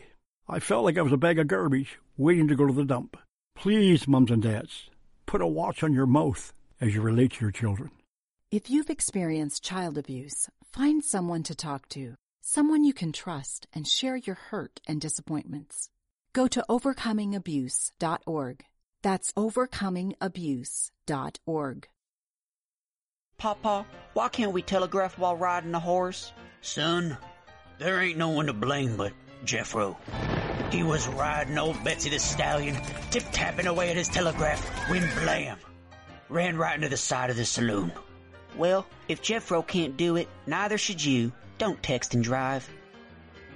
[0.49, 3.15] I felt like I was a bag of garbage waiting to go to the dump.
[3.55, 4.89] Please, mums and dads,
[5.25, 6.51] put a watch on your mouth
[6.81, 7.91] as you relate to your children.
[8.49, 13.87] If you've experienced child abuse, find someone to talk to, someone you can trust and
[13.87, 15.87] share your hurt and disappointments.
[16.33, 18.65] Go to overcomingabuse.org.
[19.03, 21.87] That's overcomingabuse.org.
[23.37, 26.31] Papa, why can't we telegraph while riding a horse?
[26.61, 27.17] Son,
[27.79, 29.13] there ain't no one to blame but
[29.45, 29.95] Jeffro.
[30.71, 32.75] He was riding old Betsy the Stallion,
[33.09, 35.57] tip-tapping away at his telegraph, when blam!
[36.31, 37.91] Ran right into the side of the saloon.
[38.55, 41.33] Well, if Jeffro can't do it, neither should you.
[41.57, 42.69] Don't text and drive.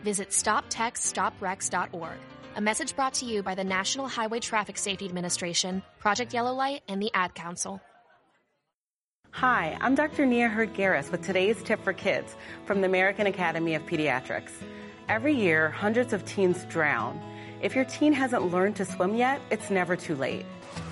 [0.04, 2.18] Visit StopTextStopWrecks.org.
[2.58, 6.84] A message brought to you by the National Highway Traffic Safety Administration, Project Yellow Light,
[6.90, 7.80] and the Ad Council.
[9.32, 10.26] Hi, I'm Dr.
[10.26, 12.36] Nia Heard-Garris with today's tip for kids
[12.66, 14.52] from the American Academy of Pediatrics.
[15.08, 17.22] Every year, hundreds of teens drown.
[17.62, 20.46] If your teen hasn't learned to swim yet, it's never too late.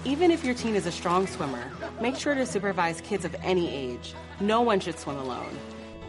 [0.05, 3.73] Even if your teen is a strong swimmer, make sure to supervise kids of any
[3.73, 4.13] age.
[4.39, 5.57] No one should swim alone.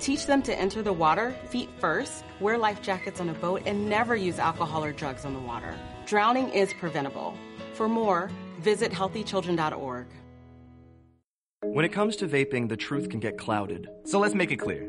[0.01, 3.89] Teach them to enter the water feet first, wear life jackets on a boat, and
[3.89, 5.75] never use alcohol or drugs on the water.
[6.07, 7.35] Drowning is preventable.
[7.75, 10.07] For more, visit healthychildren.org.
[11.63, 13.89] When it comes to vaping, the truth can get clouded.
[14.05, 14.89] So let's make it clear.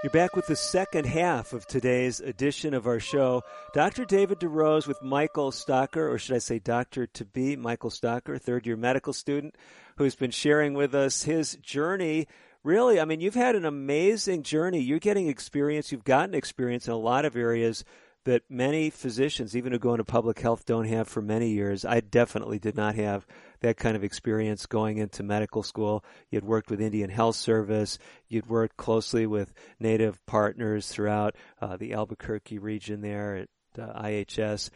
[0.04, 3.42] You're back with the second half of today's edition of our show.
[3.72, 4.04] Dr.
[4.04, 7.06] David DeRose with Michael Stocker, or should I say Dr.
[7.06, 9.56] to be Michael Stocker, third year medical student
[9.96, 12.28] who's been sharing with us his journey.
[12.62, 14.80] Really, I mean, you've had an amazing journey.
[14.80, 15.90] You're getting experience.
[15.90, 17.82] You've gotten experience in a lot of areas
[18.24, 21.86] that many physicians, even who go into public health, don't have for many years.
[21.86, 23.26] I definitely did not have
[23.64, 26.04] that kind of experience going into medical school.
[26.30, 27.98] You'd worked with Indian Health Service.
[28.28, 33.48] You'd worked closely with Native partners throughout uh, the Albuquerque region there at
[33.78, 34.68] uh, IHS.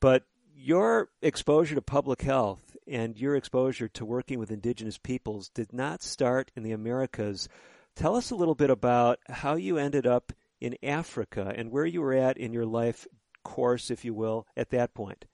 [0.00, 0.24] But
[0.54, 6.02] your exposure to public health and your exposure to working with indigenous peoples did not
[6.02, 7.48] start in the Americas.
[7.96, 12.00] Tell us a little bit about how you ended up in Africa and where you
[12.00, 13.06] were at in your life
[13.42, 15.24] course, if you will, at that point.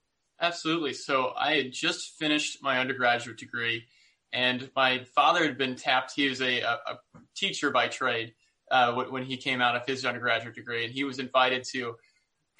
[0.44, 0.92] Absolutely.
[0.92, 3.86] So I had just finished my undergraduate degree,
[4.30, 6.12] and my father had been tapped.
[6.14, 6.98] He was a, a,
[7.34, 8.34] teacher by trade
[8.70, 11.94] uh, when he came out of his undergraduate degree, and he was invited to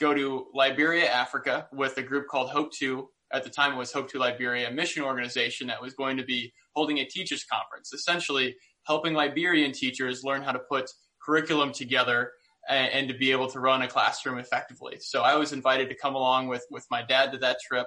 [0.01, 3.07] go to Liberia, Africa, with a group called Hope 2.
[3.35, 6.25] At the time, it was Hope 2 Liberia, a mission organization that was going to
[6.25, 10.91] be holding a teachers conference, essentially helping Liberian teachers learn how to put
[11.23, 12.33] curriculum together
[12.69, 14.99] and, and, to be able to run a classroom effectively.
[15.01, 17.87] So I was invited to come along with, with my dad to that trip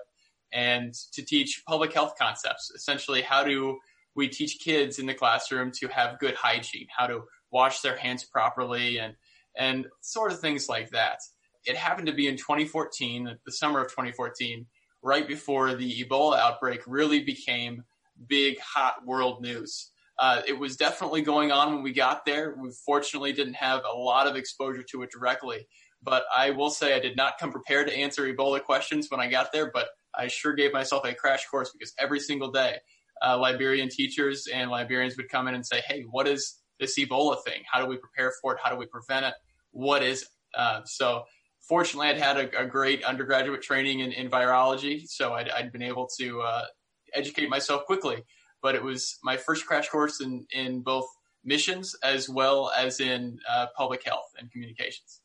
[0.53, 2.71] and to teach public health concepts.
[2.75, 3.77] Essentially, how do
[4.15, 8.23] we teach kids in the classroom to have good hygiene, how to wash their hands
[8.23, 9.15] properly, and
[9.55, 11.19] and sort of things like that
[11.67, 14.65] it happened to be in 2014, the summer of 2014,
[15.03, 17.83] right before the Ebola outbreak really became
[18.27, 19.91] big, hot world news.
[20.19, 22.55] Uh, it was definitely going on when we got there.
[22.59, 25.67] We fortunately didn't have a lot of exposure to it directly,
[26.01, 29.27] but I will say I did not come prepared to answer Ebola questions when I
[29.27, 32.77] got there, but I sure gave myself a crash course because every single day,
[33.25, 37.43] uh, Liberian teachers and Liberians would come in and say, Hey, what is this Ebola
[37.43, 37.61] thing?
[37.71, 38.59] How do we prepare for it?
[38.63, 39.33] How do we prevent it?
[39.71, 40.27] What is it?
[40.55, 41.23] Uh, so
[41.67, 45.83] fortunately, I'd had a, a great undergraduate training in, in virology, so I'd, I'd, been
[45.83, 46.65] able to uh,
[47.13, 48.23] educate myself quickly.
[48.61, 51.07] But it was my first crash course in, in both
[51.43, 55.21] missions as well as in uh, public health and communications.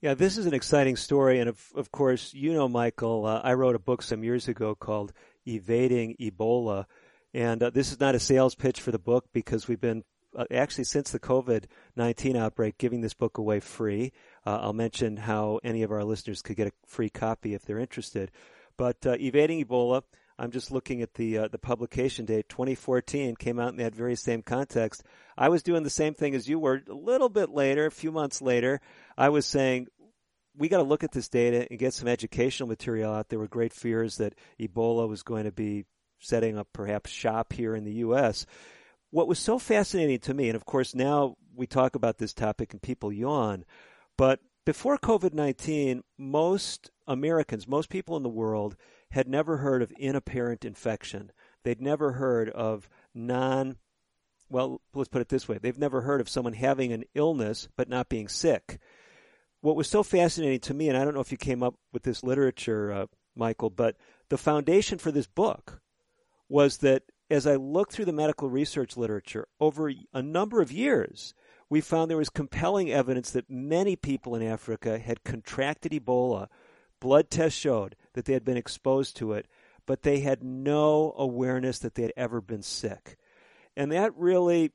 [0.00, 1.40] Yeah, this is an exciting story.
[1.40, 4.74] And of, of course, you know, Michael, uh, I wrote a book some years ago
[4.74, 5.12] called
[5.46, 6.84] Evading Ebola.
[7.32, 10.04] And uh, this is not a sales pitch for the book because we've been
[10.36, 11.64] uh, actually since the COVID
[11.96, 14.12] 19 outbreak giving this book away free.
[14.44, 17.78] Uh, I'll mention how any of our listeners could get a free copy if they're
[17.78, 18.30] interested.
[18.76, 20.02] But uh, Evading Ebola,
[20.38, 24.16] I'm just looking at the uh, the publication date, 2014, came out in that very
[24.16, 25.04] same context.
[25.36, 26.82] I was doing the same thing as you were.
[26.88, 28.80] A little bit later, a few months later,
[29.16, 29.88] I was saying
[30.56, 33.28] we got to look at this data and get some educational material out.
[33.28, 35.84] There were great fears that Ebola was going to be
[36.20, 38.46] setting up perhaps shop here in the U.S.
[39.10, 42.72] What was so fascinating to me, and of course now we talk about this topic
[42.72, 43.64] and people yawn,
[44.18, 48.76] but before COVID 19, most Americans, most people in the world,
[49.14, 51.30] had never heard of inapparent infection.
[51.62, 53.76] they'd never heard of non
[54.50, 55.58] well, let's put it this way.
[55.58, 58.78] They've never heard of someone having an illness but not being sick.
[59.62, 62.02] What was so fascinating to me, and I don't know if you came up with
[62.02, 63.96] this literature, uh, Michael, but
[64.28, 65.80] the foundation for this book
[66.48, 71.34] was that as I looked through the medical research literature over a number of years,
[71.70, 76.48] we found there was compelling evidence that many people in Africa had contracted Ebola.
[77.00, 79.46] Blood tests showed that they had been exposed to it,
[79.86, 83.16] but they had no awareness that they had ever been sick.
[83.76, 84.72] And that really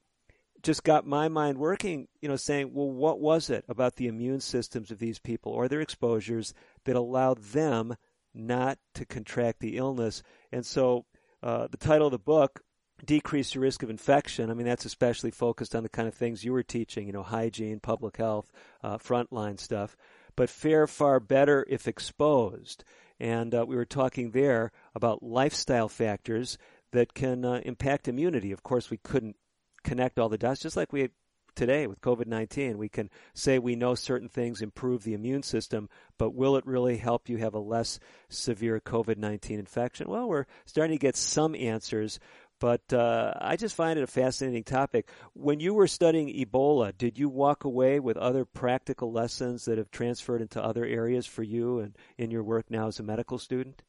[0.62, 4.42] just got my mind working, you know, saying, well, what was it about the immune
[4.42, 6.54] systems of these people or their exposures
[6.86, 7.96] that allowed them
[8.34, 10.22] not to contract the illness?
[10.52, 11.06] And so
[11.42, 12.62] uh, the title of the book,
[13.06, 16.44] Decrease Your Risk of Infection, I mean, that's especially focused on the kind of things
[16.44, 18.52] you were teaching, you know, hygiene, public health,
[18.84, 19.96] uh, frontline stuff.
[20.36, 22.84] But fare far better if exposed.
[23.20, 26.57] And uh, we were talking there about lifestyle factors
[26.91, 28.51] that can uh, impact immunity.
[28.51, 29.36] Of course, we couldn't
[29.84, 31.09] connect all the dots, just like we
[31.55, 32.78] today with COVID 19.
[32.78, 36.97] We can say we know certain things improve the immune system, but will it really
[36.97, 37.99] help you have a less
[38.30, 40.09] severe COVID 19 infection?
[40.09, 42.20] Well, we're starting to get some answers.
[42.60, 45.10] But uh, I just find it a fascinating topic.
[45.34, 49.91] When you were studying Ebola, did you walk away with other practical lessons that have
[49.91, 53.82] transferred into other areas for you and in your work now as a medical student?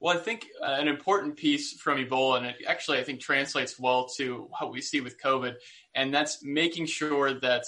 [0.00, 3.78] Well, I think uh, an important piece from Ebola, and it actually I think translates
[3.78, 5.56] well to what we see with COVID,
[5.94, 7.64] and that's making sure that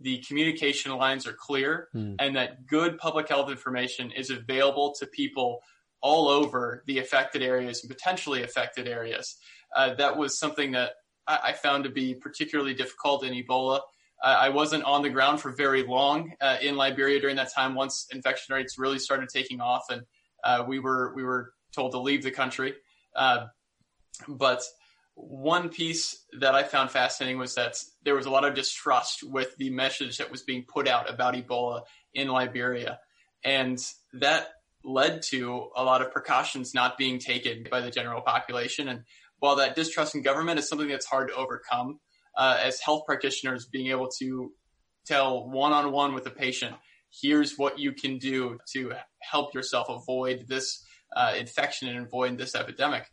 [0.00, 2.16] the communication lines are clear mm.
[2.18, 5.60] and that good public health information is available to people
[6.00, 9.36] all over the affected areas and potentially affected areas.
[9.74, 10.92] Uh, that was something that
[11.26, 13.80] I, I, found to be particularly difficult in Ebola.
[14.22, 17.74] Uh, I wasn't on the ground for very long uh, in Liberia during that time.
[17.74, 20.02] Once infection rates really started taking off, and
[20.44, 22.74] uh, we were we were told to leave the country.
[23.14, 23.46] Uh,
[24.26, 24.62] but
[25.14, 29.56] one piece that I found fascinating was that there was a lot of distrust with
[29.56, 31.82] the message that was being put out about Ebola
[32.14, 33.00] in Liberia.
[33.44, 33.84] And
[34.14, 34.48] that
[34.84, 38.88] led to a lot of precautions not being taken by the general population.
[38.88, 39.02] And
[39.38, 42.00] while that distrust in government is something that's hard to overcome,
[42.36, 44.52] uh, as health practitioners, being able to
[45.06, 46.74] tell one on one with a patient,
[47.10, 50.84] here's what you can do to help yourself avoid this
[51.16, 53.06] uh, infection and avoid this epidemic.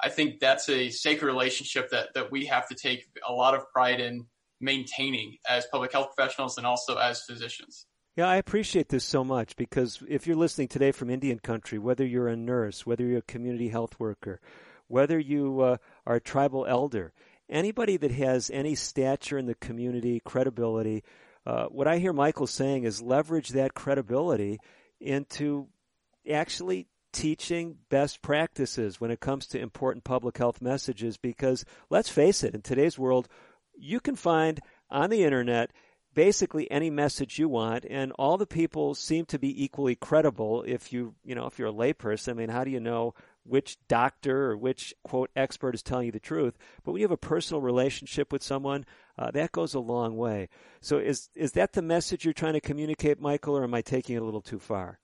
[0.00, 3.70] I think that's a sacred relationship that, that we have to take a lot of
[3.72, 4.26] pride in
[4.60, 7.86] maintaining as public health professionals and also as physicians.
[8.14, 12.04] Yeah, I appreciate this so much because if you're listening today from Indian country, whether
[12.04, 14.38] you're a nurse, whether you're a community health worker,
[14.86, 17.14] whether you uh, are a tribal elder,
[17.48, 21.02] anybody that has any stature in the community, credibility,
[21.46, 24.60] uh, what I hear Michael saying is leverage that credibility
[25.00, 25.68] into
[26.30, 32.44] actually teaching best practices when it comes to important public health messages because let's face
[32.44, 33.26] it, in today's world,
[33.74, 34.60] you can find
[34.90, 35.70] on the internet
[36.14, 40.92] basically any message you want and all the people seem to be equally credible if
[40.92, 42.30] you you know if you're a layperson.
[42.30, 46.12] I mean how do you know which doctor or which quote expert is telling you
[46.12, 46.56] the truth?
[46.84, 48.84] But when you have a personal relationship with someone
[49.18, 50.48] uh, that goes a long way.
[50.80, 54.16] So is is that the message you're trying to communicate michael or am i taking
[54.16, 54.98] it a little too far?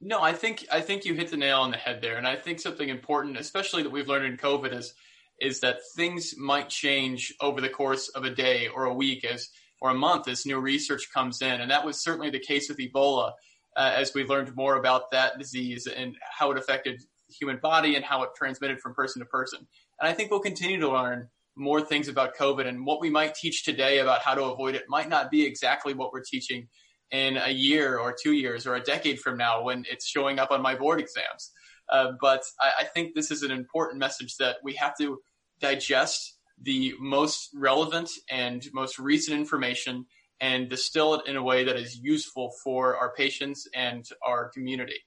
[0.00, 2.36] No, I think I think you hit the nail on the head there, and I
[2.36, 4.94] think something important, especially that we've learned in COVID, is
[5.40, 9.48] is that things might change over the course of a day or a week, as
[9.84, 12.78] or a month, as new research comes in, and that was certainly the case with
[12.78, 13.32] Ebola,
[13.76, 17.94] uh, as we learned more about that disease and how it affected the human body
[17.94, 19.58] and how it transmitted from person to person.
[20.00, 23.34] And I think we'll continue to learn more things about COVID, and what we might
[23.34, 26.68] teach today about how to avoid it might not be exactly what we're teaching
[27.10, 30.50] in a year or two years or a decade from now when it's showing up
[30.50, 31.52] on my board exams.
[31.90, 35.18] Uh, but I, I think this is an important message that we have to
[35.60, 40.06] digest the most relevant and most recent information
[40.40, 45.00] and distill it in a way that is useful for our patients and our community.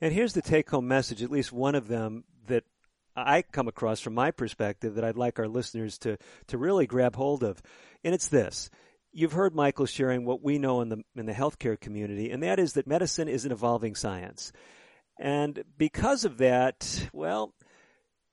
[0.00, 2.64] And here's the take home message, at least one of them that
[3.16, 7.16] I come across from my perspective that I'd like our listeners to, to really grab
[7.16, 7.62] hold of.
[8.02, 8.70] And it's this
[9.16, 12.58] You've heard Michael sharing what we know in the in the healthcare community, and that
[12.58, 14.52] is that medicine is an evolving science.
[15.20, 17.54] And because of that, well,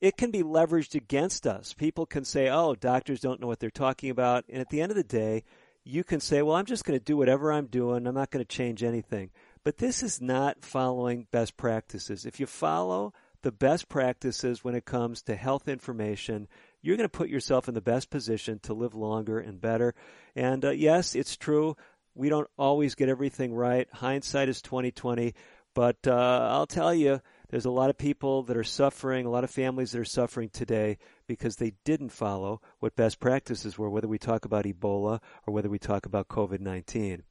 [0.02, 1.74] it can be leveraged against us.
[1.74, 4.92] People can say, "Oh, doctors don't know what they're talking about." And at the end
[4.92, 5.44] of the day,
[5.84, 8.08] you can say, "Well, I'm just going to do whatever I'm doing.
[8.08, 9.30] I'm not going to change anything."
[9.64, 12.26] But this is not following best practices.
[12.26, 16.48] If you follow the best practices when it comes to health information,
[16.82, 19.94] you're going to put yourself in the best position to live longer and better.
[20.36, 21.76] And uh, yes, it's true.
[22.16, 23.88] We don't always get everything right.
[23.94, 25.34] Hindsight is 2020.
[25.74, 27.22] But uh, I'll tell you,
[27.52, 30.50] There's a lot of people that are suffering, a lot of families that are suffering
[30.50, 30.98] today
[31.28, 35.70] because they didn't follow what best practices were, whether we talk about Ebola or whether
[35.70, 37.24] we talk about COVID 19.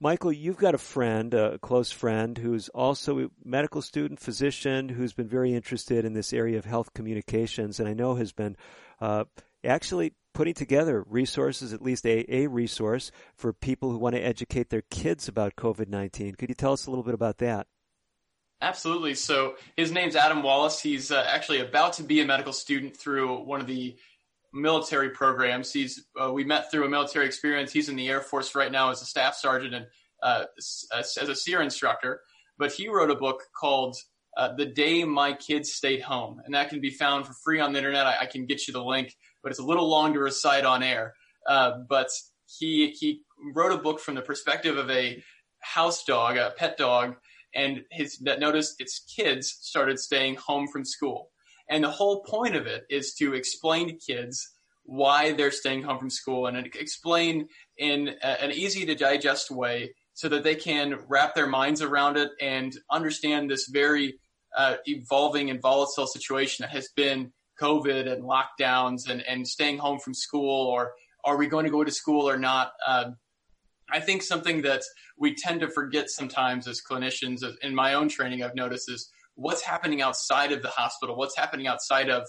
[0.00, 5.12] Michael, you've got a friend, a close friend, who's also a medical student, physician, who's
[5.12, 8.56] been very interested in this area of health communications, and I know has been
[9.00, 9.24] uh,
[9.62, 14.70] actually putting together resources, at least a, a resource for people who want to educate
[14.70, 16.34] their kids about COVID 19.
[16.34, 17.68] Could you tell us a little bit about that?
[18.62, 19.14] Absolutely.
[19.14, 20.80] So his name's Adam Wallace.
[20.80, 23.96] He's uh, actually about to be a medical student through one of the
[24.52, 25.72] military programs.
[25.72, 27.72] He's uh, we met through a military experience.
[27.72, 29.86] He's in the Air Force right now as a staff sergeant and
[30.22, 32.20] uh, as a SERE instructor.
[32.58, 33.96] But he wrote a book called
[34.36, 37.72] uh, "The Day My Kids Stayed Home," and that can be found for free on
[37.72, 38.06] the internet.
[38.06, 40.82] I, I can get you the link, but it's a little long to recite on
[40.82, 41.14] air.
[41.46, 42.08] Uh, but
[42.58, 43.22] he he
[43.54, 45.22] wrote a book from the perspective of a
[45.60, 47.16] house dog, a pet dog,
[47.54, 51.30] and his that noticed its kids started staying home from school
[51.68, 54.52] and the whole point of it is to explain to kids
[54.84, 57.46] why they're staying home from school and explain
[57.78, 62.16] in a, an easy to digest way so that they can wrap their minds around
[62.16, 64.18] it and understand this very
[64.56, 70.00] uh, evolving and volatile situation that has been COVID and lockdowns and, and staying home
[70.00, 70.92] from school or
[71.24, 72.72] are we going to go to school or not?
[72.84, 73.10] Uh,
[73.92, 74.82] I think something that
[75.16, 79.62] we tend to forget sometimes as clinicians, in my own training, I've noticed is what's
[79.62, 82.26] happening outside of the hospital, what's happening outside of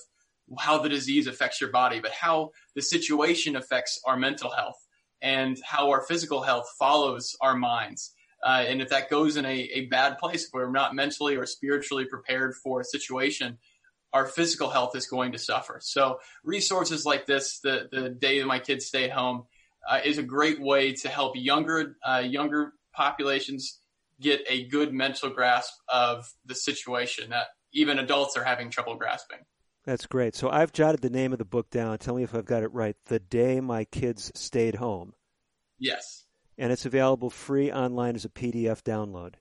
[0.60, 4.78] how the disease affects your body, but how the situation affects our mental health
[5.22, 8.14] and how our physical health follows our minds.
[8.44, 11.46] Uh, and if that goes in a, a bad place, if we're not mentally or
[11.46, 13.58] spiritually prepared for a situation,
[14.14, 15.80] our physical health is going to suffer.
[15.82, 19.44] So resources like this, the, the day that my kids stay home,
[19.90, 23.80] uh, is a great way to help younger, uh, younger populations
[24.20, 29.40] get a good mental grasp of the situation that even adults are having trouble grasping.
[29.86, 30.36] That's great.
[30.36, 31.98] So I've jotted the name of the book down.
[31.98, 32.96] Tell me if I've got it right.
[33.06, 35.14] The Day My Kids Stayed Home.
[35.80, 36.26] Yes.
[36.58, 39.36] And it's available free online as a PDF download.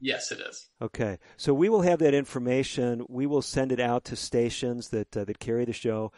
[0.00, 0.68] Yes, it is.
[0.80, 3.04] Okay, so we will have that information.
[3.08, 6.10] We will send it out to stations that uh, that carry the show.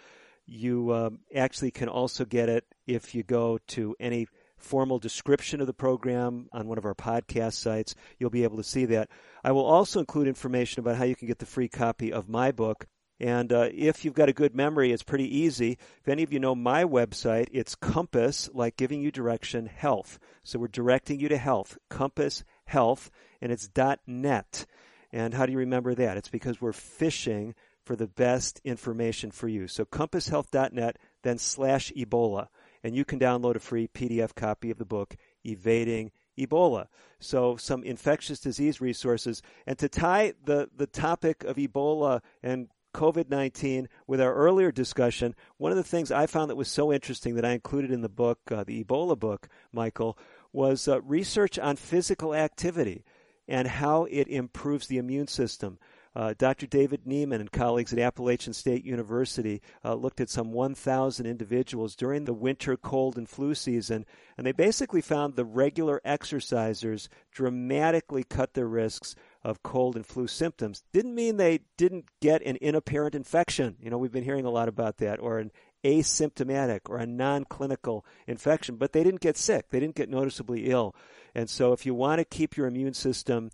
[0.47, 4.27] You um, actually can also get it if you go to any
[4.57, 7.95] formal description of the program on one of our podcast sites.
[8.19, 9.09] You'll be able to see that.
[9.43, 12.51] I will also include information about how you can get the free copy of my
[12.51, 12.87] book.
[13.21, 15.79] And uh, if you've got a good memory, it's pretty easy.
[16.01, 20.19] If any of you know my website, it's Compass, like giving you direction, health.
[20.43, 23.11] So we're directing you to health, Compass Health,
[23.41, 23.71] and it's
[24.07, 24.67] .net.
[25.13, 26.17] And how do you remember that?
[26.17, 27.55] It's because we're fishing
[27.85, 29.69] for the best information for you.
[29.69, 32.49] So compasshealth.net, then slash Ebola
[32.85, 36.87] and you can download a free PDF copy of the book, Evading Ebola.
[37.19, 39.41] So some infectious disease resources.
[39.67, 45.35] And to tie the, the topic of Ebola and COVID 19 with our earlier discussion,
[45.57, 48.09] one of the things I found that was so interesting that I included in the
[48.09, 50.19] book, uh, the Ebola book, Michael,
[50.53, 53.03] was uh, research on physical activity
[53.49, 55.79] and how it improves the immune system.
[56.17, 56.67] Uh, Dr.
[56.67, 62.25] David Nieman and colleagues at Appalachian State University uh, looked at some 1,000 individuals during
[62.25, 64.07] the winter cold and flu season,
[64.39, 70.27] and they basically found the regular exercisers dramatically cut their risks of cold and flu
[70.27, 70.85] symptoms.
[70.93, 73.77] Didn't mean they didn't get an inapparent infection.
[73.81, 75.51] You know, we've been hearing a lot about that, or an
[75.85, 79.69] asymptomatic or a non clinical infection, but they didn't get sick.
[79.69, 80.95] They didn't get noticeably ill.
[81.35, 83.51] And so, if you want to keep your immune system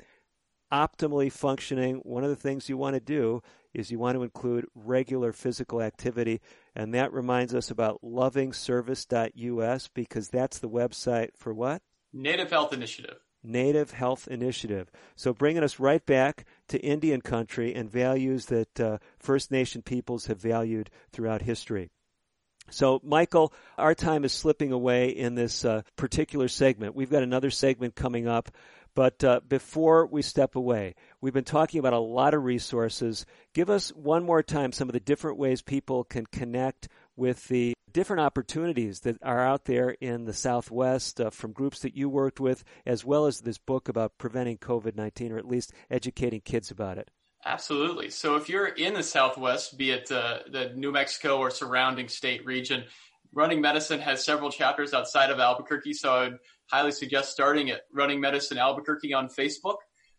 [0.72, 3.42] optimally functioning, one of the things you want to do
[3.72, 6.40] is you want to include regular physical activity.
[6.74, 11.82] And that reminds us about lovingservice.us because that's the website for what?
[12.12, 13.16] Native Health Initiative.
[13.42, 14.90] Native Health Initiative.
[15.16, 20.26] So bringing us right back to Indian country and values that uh, First Nation peoples
[20.26, 21.90] have valued throughout history.
[22.72, 26.94] So, Michael, our time is slipping away in this uh, particular segment.
[26.94, 28.50] We've got another segment coming up
[28.95, 33.26] but uh, before we step away, we've been talking about a lot of resources.
[33.55, 37.74] Give us one more time some of the different ways people can connect with the
[37.93, 42.41] different opportunities that are out there in the Southwest uh, from groups that you worked
[42.41, 46.70] with, as well as this book about preventing COVID 19, or at least educating kids
[46.70, 47.11] about it.
[47.45, 48.11] Absolutely.
[48.11, 52.45] So if you're in the Southwest, be it uh, the New Mexico or surrounding state
[52.45, 52.84] region,
[53.32, 55.95] Running Medicine has several chapters outside of Albuquerque.
[55.95, 56.38] So I would
[56.70, 59.76] highly suggest starting at Running Medicine Albuquerque on Facebook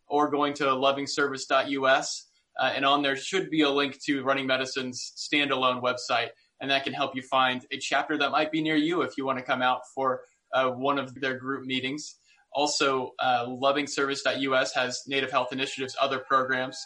[0.07, 2.27] or going to lovingservice.us.
[2.59, 6.29] Uh, and on there should be a link to Running Medicine's standalone website.
[6.59, 9.25] And that can help you find a chapter that might be near you if you
[9.25, 10.21] want to come out for
[10.53, 12.17] uh, one of their group meetings.
[12.53, 16.77] Also, uh, lovingservice.us has Native Health Initiative's other programs.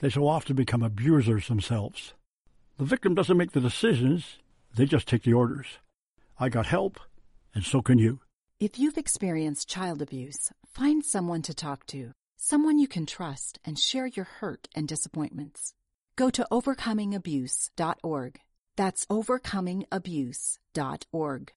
[0.00, 2.14] they so often become abusers themselves.
[2.78, 4.38] The victim doesn't make the decisions,
[4.74, 5.66] they just take the orders.
[6.40, 7.00] I got help,
[7.58, 8.20] and so can you.
[8.60, 13.76] If you've experienced child abuse, find someone to talk to, someone you can trust, and
[13.76, 15.74] share your hurt and disappointments.
[16.14, 18.40] Go to overcomingabuse.org.
[18.76, 21.52] That's overcomingabuse.org.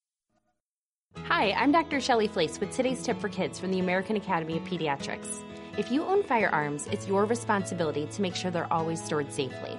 [1.25, 2.01] Hi, I'm Dr.
[2.01, 5.43] Shelly Flais with today's tip for kids from the American Academy of Pediatrics.
[5.77, 9.77] If you own firearms, it's your responsibility to make sure they're always stored safely.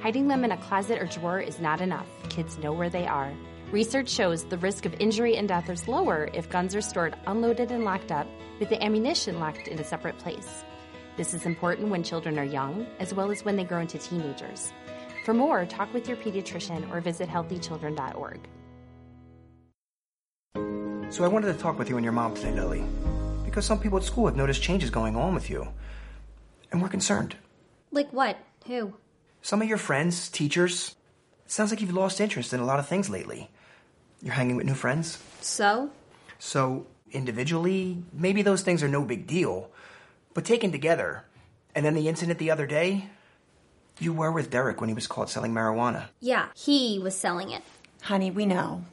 [0.00, 2.08] Hiding them in a closet or drawer is not enough.
[2.30, 3.34] Kids know where they are.
[3.70, 7.70] Research shows the risk of injury and death is lower if guns are stored unloaded
[7.70, 8.26] and locked up,
[8.60, 10.64] with the ammunition locked in a separate place.
[11.18, 14.72] This is important when children are young, as well as when they grow into teenagers.
[15.26, 18.40] For more, talk with your pediatrician or visit healthychildren.org.
[21.12, 22.82] So I wanted to talk with you and your mom today, Lily,
[23.44, 25.68] because some people at school have noticed changes going on with you,
[26.72, 27.36] and we're concerned.
[27.90, 28.38] Like what?
[28.66, 28.94] Who?
[29.42, 30.96] Some of your friends, teachers.
[31.44, 33.50] It sounds like you've lost interest in a lot of things lately.
[34.22, 35.18] You're hanging with new friends.
[35.40, 35.90] So?
[36.38, 39.70] So, individually, maybe those things are no big deal.
[40.34, 41.24] But taken together,
[41.74, 43.08] and then the incident the other day,
[43.98, 46.08] you were with Derek when he was caught selling marijuana.
[46.20, 47.62] Yeah, he was selling it.
[48.02, 48.84] Honey, we know.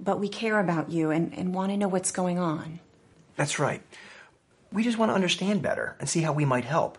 [0.00, 2.80] But we care about you and, and want to know what's going on.
[3.36, 3.82] That's right.
[4.72, 6.98] We just want to understand better and see how we might help.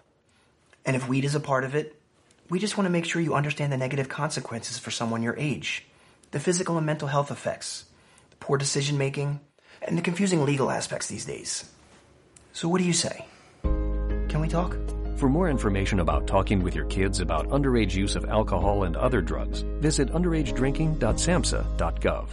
[0.85, 1.99] And if weed is a part of it,
[2.49, 5.85] we just want to make sure you understand the negative consequences for someone your age,
[6.35, 7.85] the physical and mental health effects,
[8.29, 9.39] the poor decision making,
[9.81, 11.71] and the confusing legal aspects these days.
[12.51, 13.25] So, what do you say?
[13.63, 14.75] Can we talk?
[15.15, 19.21] For more information about talking with your kids about underage use of alcohol and other
[19.21, 22.27] drugs, visit underagedrinking.samhsa.gov.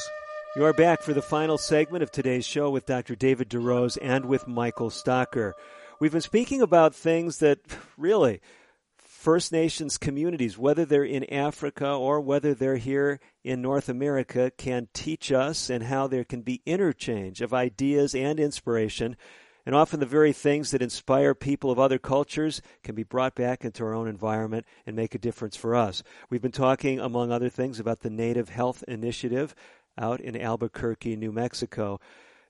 [0.55, 3.15] You are back for the final segment of today's show with Dr.
[3.15, 5.51] David DeRose and with Michael Stocker.
[5.99, 7.59] We've been speaking about things that
[7.97, 8.39] really
[9.21, 14.87] First Nations communities, whether they're in Africa or whether they're here in North America, can
[14.95, 19.15] teach us and how there can be interchange of ideas and inspiration.
[19.63, 23.63] And often the very things that inspire people of other cultures can be brought back
[23.63, 26.01] into our own environment and make a difference for us.
[26.31, 29.53] We've been talking, among other things, about the Native Health Initiative
[29.99, 31.99] out in Albuquerque, New Mexico.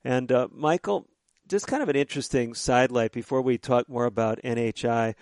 [0.05, 1.05] And uh, Michael,
[1.49, 5.15] just kind of an interesting sidelight before we talk more about NHI.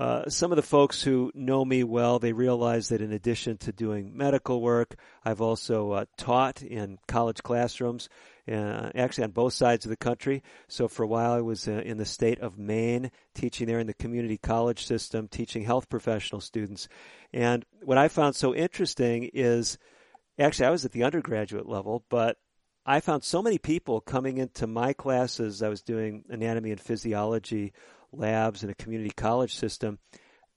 [0.00, 3.70] Uh, some of the folks who know me well, they realize that in addition to
[3.70, 4.94] doing medical work,
[5.26, 8.08] I've also uh, taught in college classrooms,
[8.50, 10.42] uh, actually on both sides of the country.
[10.68, 13.86] So for a while, I was uh, in the state of Maine, teaching there in
[13.86, 16.88] the community college system, teaching health professional students.
[17.34, 19.76] And what I found so interesting is,
[20.38, 22.38] actually, I was at the undergraduate level, but
[22.86, 25.62] I found so many people coming into my classes.
[25.62, 27.74] I was doing anatomy and physiology
[28.12, 29.98] labs and a community college system,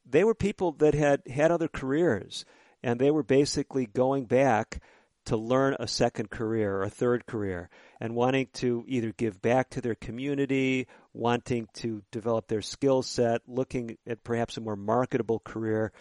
[0.06, 2.46] they were people that had had other careers
[2.84, 4.82] and they were basically going back
[5.26, 7.70] to learn a second career or a third career
[8.02, 13.42] and wanting to either give back to their community, wanting to develop their skill set,
[13.48, 15.94] looking at perhaps a more marketable career.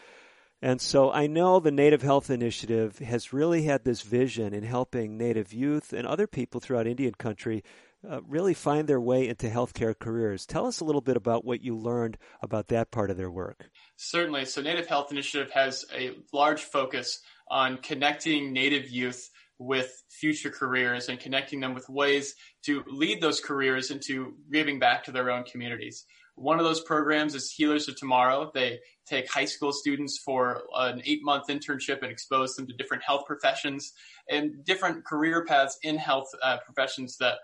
[0.61, 5.17] And so I know the Native Health Initiative has really had this vision in helping
[5.17, 7.63] Native youth and other people throughout Indian country
[8.09, 10.47] uh, really find their way into healthcare careers.
[10.47, 13.71] Tell us a little bit about what you learned about that part of their work.
[13.97, 14.47] Certainly.
[14.47, 19.29] So, Native Health Initiative has a large focus on connecting Native youth
[19.59, 22.35] with future careers and connecting them with ways
[22.65, 26.05] to lead those careers into giving back to their own communities.
[26.35, 28.51] One of those programs is Healers of Tomorrow.
[28.55, 33.03] They take high school students for an eight month internship and expose them to different
[33.03, 33.93] health professions
[34.29, 37.37] and different career paths in health uh, professions that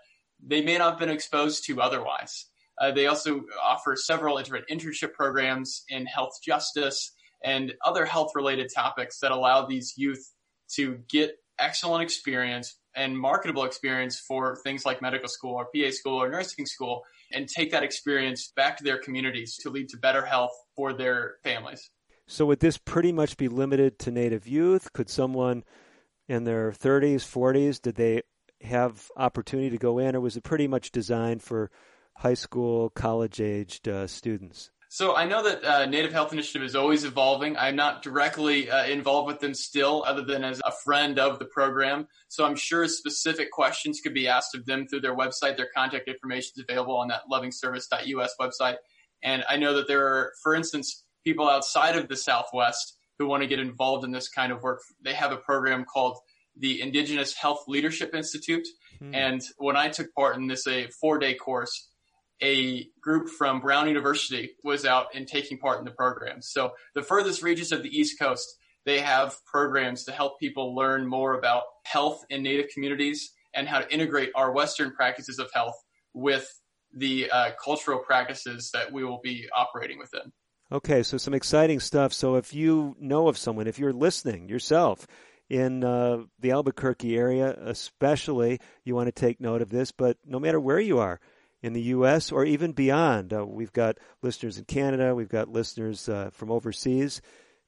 [0.45, 2.45] they may not have been exposed to otherwise.
[2.79, 7.11] Uh, they also offer several different internship programs in health justice
[7.43, 10.33] and other health related topics that allow these youth
[10.75, 16.21] to get excellent experience and marketable experience for things like medical school or PA school
[16.21, 20.25] or nursing school and take that experience back to their communities to lead to better
[20.25, 21.91] health for their families.
[22.27, 24.93] So, would this pretty much be limited to Native youth?
[24.93, 25.63] Could someone
[26.27, 28.21] in their 30s, 40s, did they
[28.61, 31.71] have opportunity to go in, or was it pretty much designed for
[32.15, 34.71] high school, college aged uh, students?
[34.91, 37.55] So I know that uh, Native Health Initiative is always evolving.
[37.57, 41.45] I'm not directly uh, involved with them still, other than as a friend of the
[41.45, 42.07] program.
[42.27, 45.57] So I'm sure specific questions could be asked of them through their website.
[45.57, 48.77] Their contact information is available on that lovingservice.us website.
[49.21, 53.43] And I know that there are, for instance, people outside of the Southwest who want
[53.43, 54.81] to get involved in this kind of work.
[55.03, 56.17] They have a program called
[56.59, 58.67] the Indigenous Health Leadership Institute.
[58.99, 59.15] Hmm.
[59.15, 61.89] And when I took part in this, a four day course,
[62.41, 66.41] a group from Brown University was out and taking part in the program.
[66.41, 68.47] So the furthest reaches of the East Coast,
[68.85, 73.79] they have programs to help people learn more about health in Native communities and how
[73.79, 75.75] to integrate our Western practices of health
[76.13, 76.47] with
[76.93, 80.31] the uh, cultural practices that we will be operating within.
[80.71, 82.13] Okay, so some exciting stuff.
[82.13, 85.07] So if you know of someone, if you're listening yourself
[85.49, 89.91] in uh, the Albuquerque area, especially, you want to take note of this.
[89.91, 91.19] But no matter where you are,
[91.61, 92.31] in the U.S.
[92.31, 93.33] or even beyond.
[93.33, 97.21] Uh, we've got listeners in Canada, we've got listeners uh, from overseas.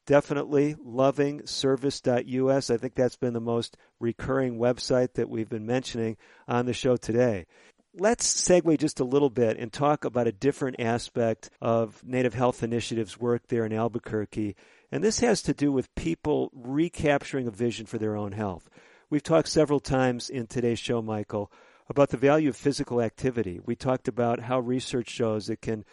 [0.08, 2.70] Definitely lovingservice.us.
[2.70, 6.18] I think that's been the most recurring website that we've been mentioning
[6.48, 7.46] on the show today.
[7.94, 12.64] Let's segue just a little bit and talk about a different aspect of Native Health
[12.64, 14.56] Initiative's work there in Albuquerque.
[14.92, 18.70] And this has to do with people recapturing a vision for their own health.
[19.10, 21.52] We've talked several times in today's show, Michael,
[21.90, 23.60] about the value of physical activity.
[23.64, 25.86] We talked about how research shows it can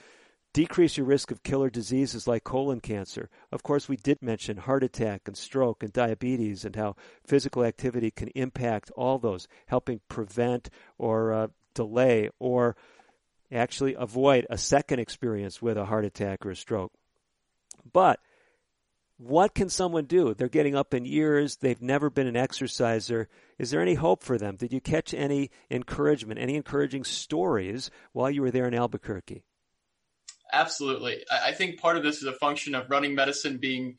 [0.53, 3.29] decrease your risk of killer diseases like colon cancer.
[3.53, 8.11] Of course, we did mention heart attack and stroke and diabetes and how physical activity
[8.11, 12.77] can impact all those, helping prevent or uh, delay or
[13.53, 16.93] actually avoid a second experience with a heart attack or a stroke.
[17.93, 18.21] But
[19.19, 20.33] what can someone do?
[20.33, 23.29] They're getting up in years, they've never been an exerciser.
[23.59, 24.57] Is there any hope for them?
[24.57, 29.43] Did you catch any encouragement, any encouraging stories while you were there in Albuquerque?
[30.53, 31.25] Absolutely.
[31.31, 33.99] I think part of this is a function of running medicine being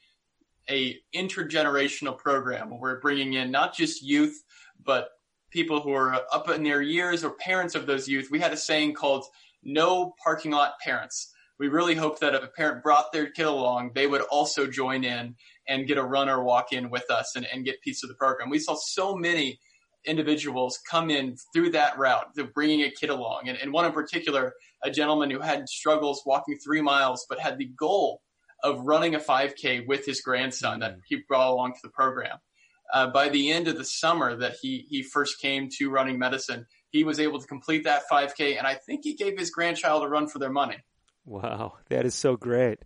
[0.69, 2.69] a intergenerational program.
[2.71, 4.41] Where we're bringing in not just youth,
[4.83, 5.09] but
[5.51, 8.29] people who are up in their years or parents of those youth.
[8.31, 9.25] We had a saying called
[9.63, 13.91] no parking lot parents we really hope that if a parent brought their kid along,
[13.93, 15.35] they would also join in
[15.67, 18.15] and get a run or walk in with us and, and get piece of the
[18.15, 18.49] program.
[18.49, 19.59] We saw so many
[20.05, 23.49] individuals come in through that route, bringing a kid along.
[23.49, 24.53] And, and one in particular,
[24.83, 28.21] a gentleman who had struggles walking three miles, but had the goal
[28.63, 32.37] of running a 5K with his grandson that he brought along to the program.
[32.93, 36.65] Uh, by the end of the summer that he, he first came to running medicine,
[36.89, 40.07] he was able to complete that 5K, and I think he gave his grandchild a
[40.07, 40.77] run for their money.
[41.29, 42.79] Wow, that is so great.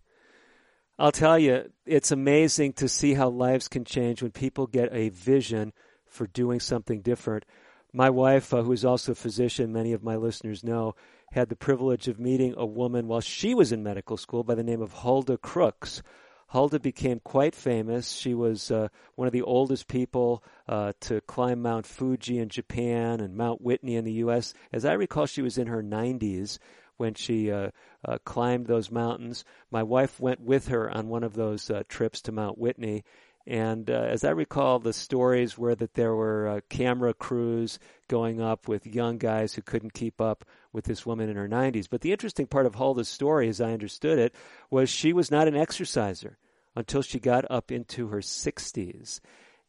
[0.98, 5.08] I'll tell you, it's amazing to see how lives can change when people get a
[5.08, 5.72] vision
[6.04, 7.46] for doing something different.
[7.94, 10.94] My wife, uh, who is also a physician, many of my listeners know,
[11.32, 14.62] had the privilege of meeting a woman while she was in medical school by the
[14.62, 16.02] name of Hulda Crooks.
[16.48, 18.12] Hulda became quite famous.
[18.12, 23.20] She was uh, one of the oldest people uh, to climb Mount Fuji in Japan
[23.20, 24.52] and Mount Whitney in the U.S.
[24.70, 26.58] As I recall, she was in her 90s
[26.96, 27.70] when she uh,
[28.04, 29.44] uh, climbed those mountains.
[29.70, 33.04] My wife went with her on one of those uh, trips to Mount Whitney.
[33.46, 37.78] And uh, as I recall, the stories were that there were uh, camera crews
[38.08, 41.86] going up with young guys who couldn't keep up with this woman in her 90s.
[41.90, 44.34] But the interesting part of Hulda's story, as I understood it,
[44.70, 46.38] was she was not an exerciser
[46.74, 49.20] until she got up into her 60s.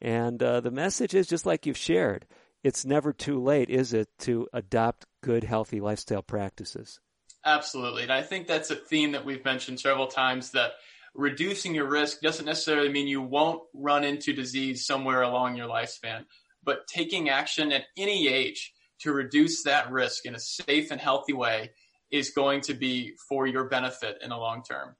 [0.01, 2.25] And uh, the message is just like you've shared
[2.65, 6.99] it's never too late, is it, to adopt good, healthy lifestyle practices?
[7.45, 8.03] Absolutely.
[8.03, 10.71] And I think that's a theme that we've mentioned several times that
[11.13, 16.25] reducing your risk doesn't necessarily mean you won't run into disease somewhere along your lifespan,
[16.63, 21.33] but taking action at any age to reduce that risk in a safe and healthy
[21.33, 21.71] way
[22.11, 24.95] is going to be for your benefit in the long term.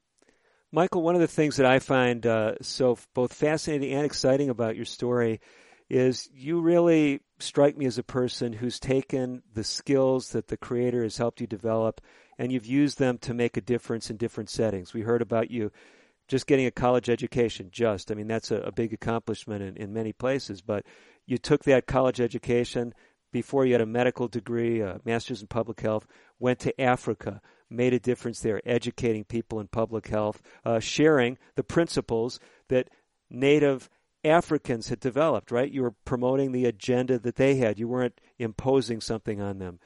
[0.71, 4.75] Michael, one of the things that I find uh, so both fascinating and exciting about
[4.75, 5.39] your story
[5.89, 11.03] is you really strike me as a person who's taken the skills that the Creator
[11.03, 12.01] has helped you develop
[12.37, 14.93] and you've used them to make a difference in different settings.
[14.93, 15.71] We heard about you
[16.27, 18.11] just getting a college education, just.
[18.11, 20.85] I mean, that's a, a big accomplishment in, in many places, but
[21.25, 22.93] you took that college education
[23.31, 26.07] before you had a medical degree, a master's in public health,
[26.39, 31.63] went to Africa, made a difference there, educating people in public health, uh, sharing the
[31.63, 32.89] principles that
[33.29, 33.89] Native
[34.25, 35.71] Africans had developed, right?
[35.71, 37.79] You were promoting the agenda that they had.
[37.79, 39.79] You weren't imposing something on them.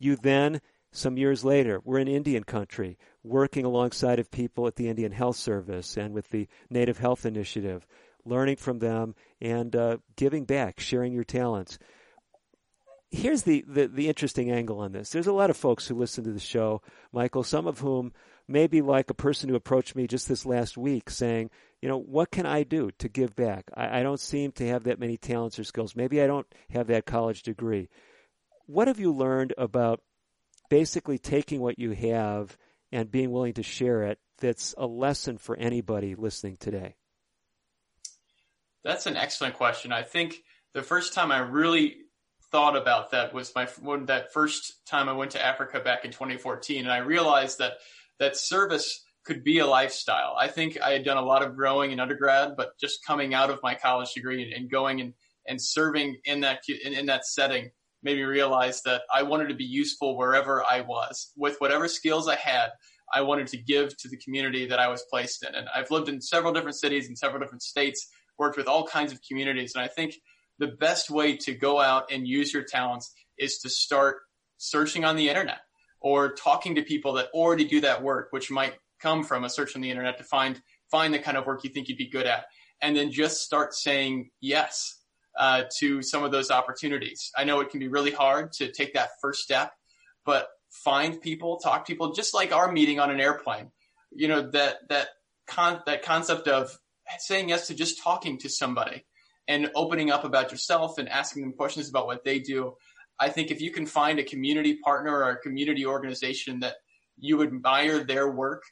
[0.00, 0.60] You then,
[0.92, 5.36] some years later, were in Indian country, working alongside of people at the Indian Health
[5.36, 7.86] Service and with the Native Health Initiative,
[8.24, 11.78] learning from them and uh, giving back, sharing your talents
[13.14, 15.10] here's the, the, the interesting angle on this.
[15.10, 16.82] There's a lot of folks who listen to the show,
[17.12, 18.12] Michael, some of whom
[18.46, 21.50] may be like a person who approached me just this last week saying,
[21.84, 23.70] you know, what can I do to give back?
[23.74, 25.94] I, I don't seem to have that many talents or skills.
[25.94, 27.90] Maybe I don't have that college degree.
[28.64, 30.00] What have you learned about
[30.70, 32.56] basically taking what you have
[32.90, 36.96] and being willing to share it that's a lesson for anybody listening today?
[38.82, 39.92] That's an excellent question.
[39.92, 40.36] I think
[40.72, 41.96] the first time I really
[42.50, 46.12] thought about that was my when that first time I went to Africa back in
[46.12, 47.74] 2014, and I realized that
[48.18, 50.36] that service could be a lifestyle.
[50.38, 53.50] I think I had done a lot of growing in undergrad, but just coming out
[53.50, 55.14] of my college degree and, and going and,
[55.46, 57.70] and serving in that in, in that setting
[58.02, 62.28] made me realize that I wanted to be useful wherever I was with whatever skills
[62.28, 62.68] I had.
[63.12, 66.08] I wanted to give to the community that I was placed in, and I've lived
[66.08, 68.08] in several different cities in several different states,
[68.38, 70.14] worked with all kinds of communities, and I think
[70.58, 74.18] the best way to go out and use your talents is to start
[74.58, 75.60] searching on the internet
[76.00, 78.74] or talking to people that already do that work, which might
[79.04, 81.70] come from a search on the internet to find find the kind of work you
[81.70, 82.46] think you'd be good at,
[82.80, 85.00] and then just start saying yes
[85.38, 87.30] uh, to some of those opportunities.
[87.36, 89.72] I know it can be really hard to take that first step,
[90.24, 93.70] but find people, talk to people, just like our meeting on an airplane.
[94.10, 95.08] You know that that
[95.46, 96.76] con- that concept of
[97.18, 99.04] saying yes to just talking to somebody
[99.46, 102.74] and opening up about yourself and asking them questions about what they do.
[103.20, 106.76] I think if you can find a community partner or a community organization that
[107.18, 108.62] you admire their work,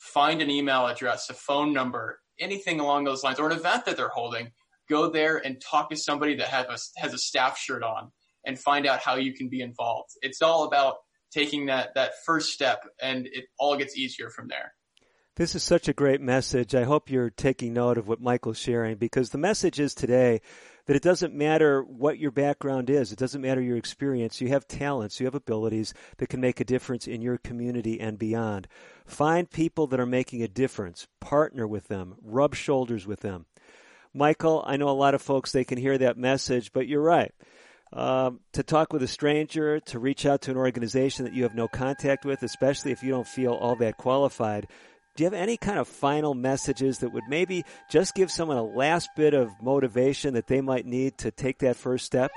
[0.00, 3.96] find an email address, a phone number, anything along those lines, or an event that
[3.96, 4.50] they're holding,
[4.88, 8.10] go there and talk to somebody that has a, has a staff shirt on
[8.44, 10.10] and find out how you can be involved.
[10.22, 10.96] It's all about
[11.32, 14.72] taking that, that first step and it all gets easier from there.
[15.36, 16.74] This is such a great message.
[16.74, 20.40] I hope you're taking note of what Michael's sharing because the message is today
[20.90, 23.12] that it doesn't matter what your background is.
[23.12, 24.40] It doesn't matter your experience.
[24.40, 28.18] You have talents, you have abilities that can make a difference in your community and
[28.18, 28.66] beyond.
[29.06, 31.06] Find people that are making a difference.
[31.20, 32.16] Partner with them.
[32.20, 33.46] Rub shoulders with them.
[34.12, 37.32] Michael, I know a lot of folks, they can hear that message, but you're right.
[37.92, 41.54] Um, to talk with a stranger, to reach out to an organization that you have
[41.54, 44.66] no contact with, especially if you don't feel all that qualified,
[45.20, 48.64] do you have any kind of final messages that would maybe just give someone a
[48.64, 52.30] last bit of motivation that they might need to take that first step?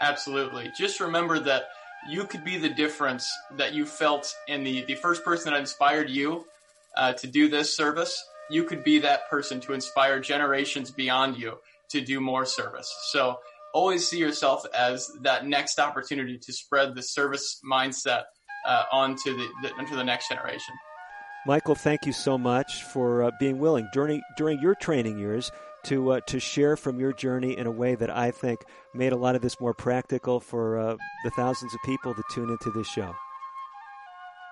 [0.00, 0.72] Absolutely.
[0.76, 1.68] Just remember that
[2.10, 6.10] you could be the difference that you felt in the, the first person that inspired
[6.10, 6.44] you
[6.96, 8.20] uh, to do this service.
[8.50, 11.58] You could be that person to inspire generations beyond you
[11.90, 12.92] to do more service.
[13.12, 13.38] So
[13.72, 18.24] always see yourself as that next opportunity to spread the service mindset
[18.66, 20.74] uh, onto the, the onto the next generation.
[21.44, 25.50] Michael, thank you so much for uh, being willing during during your training years
[25.84, 28.60] to uh, to share from your journey in a way that I think
[28.94, 32.48] made a lot of this more practical for uh, the thousands of people that tune
[32.50, 33.12] into this show.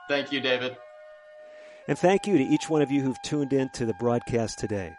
[0.09, 0.77] Thank you, David.
[1.87, 4.93] And thank you to each one of you who've tuned in to the broadcast today.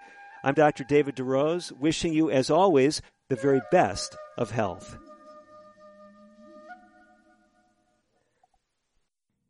[0.43, 0.85] I'm Dr.
[0.85, 4.97] David DeRose, wishing you, as always, the very best of health.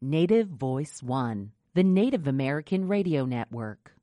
[0.02, 3.94] Native Voice One the Native American Radio Network.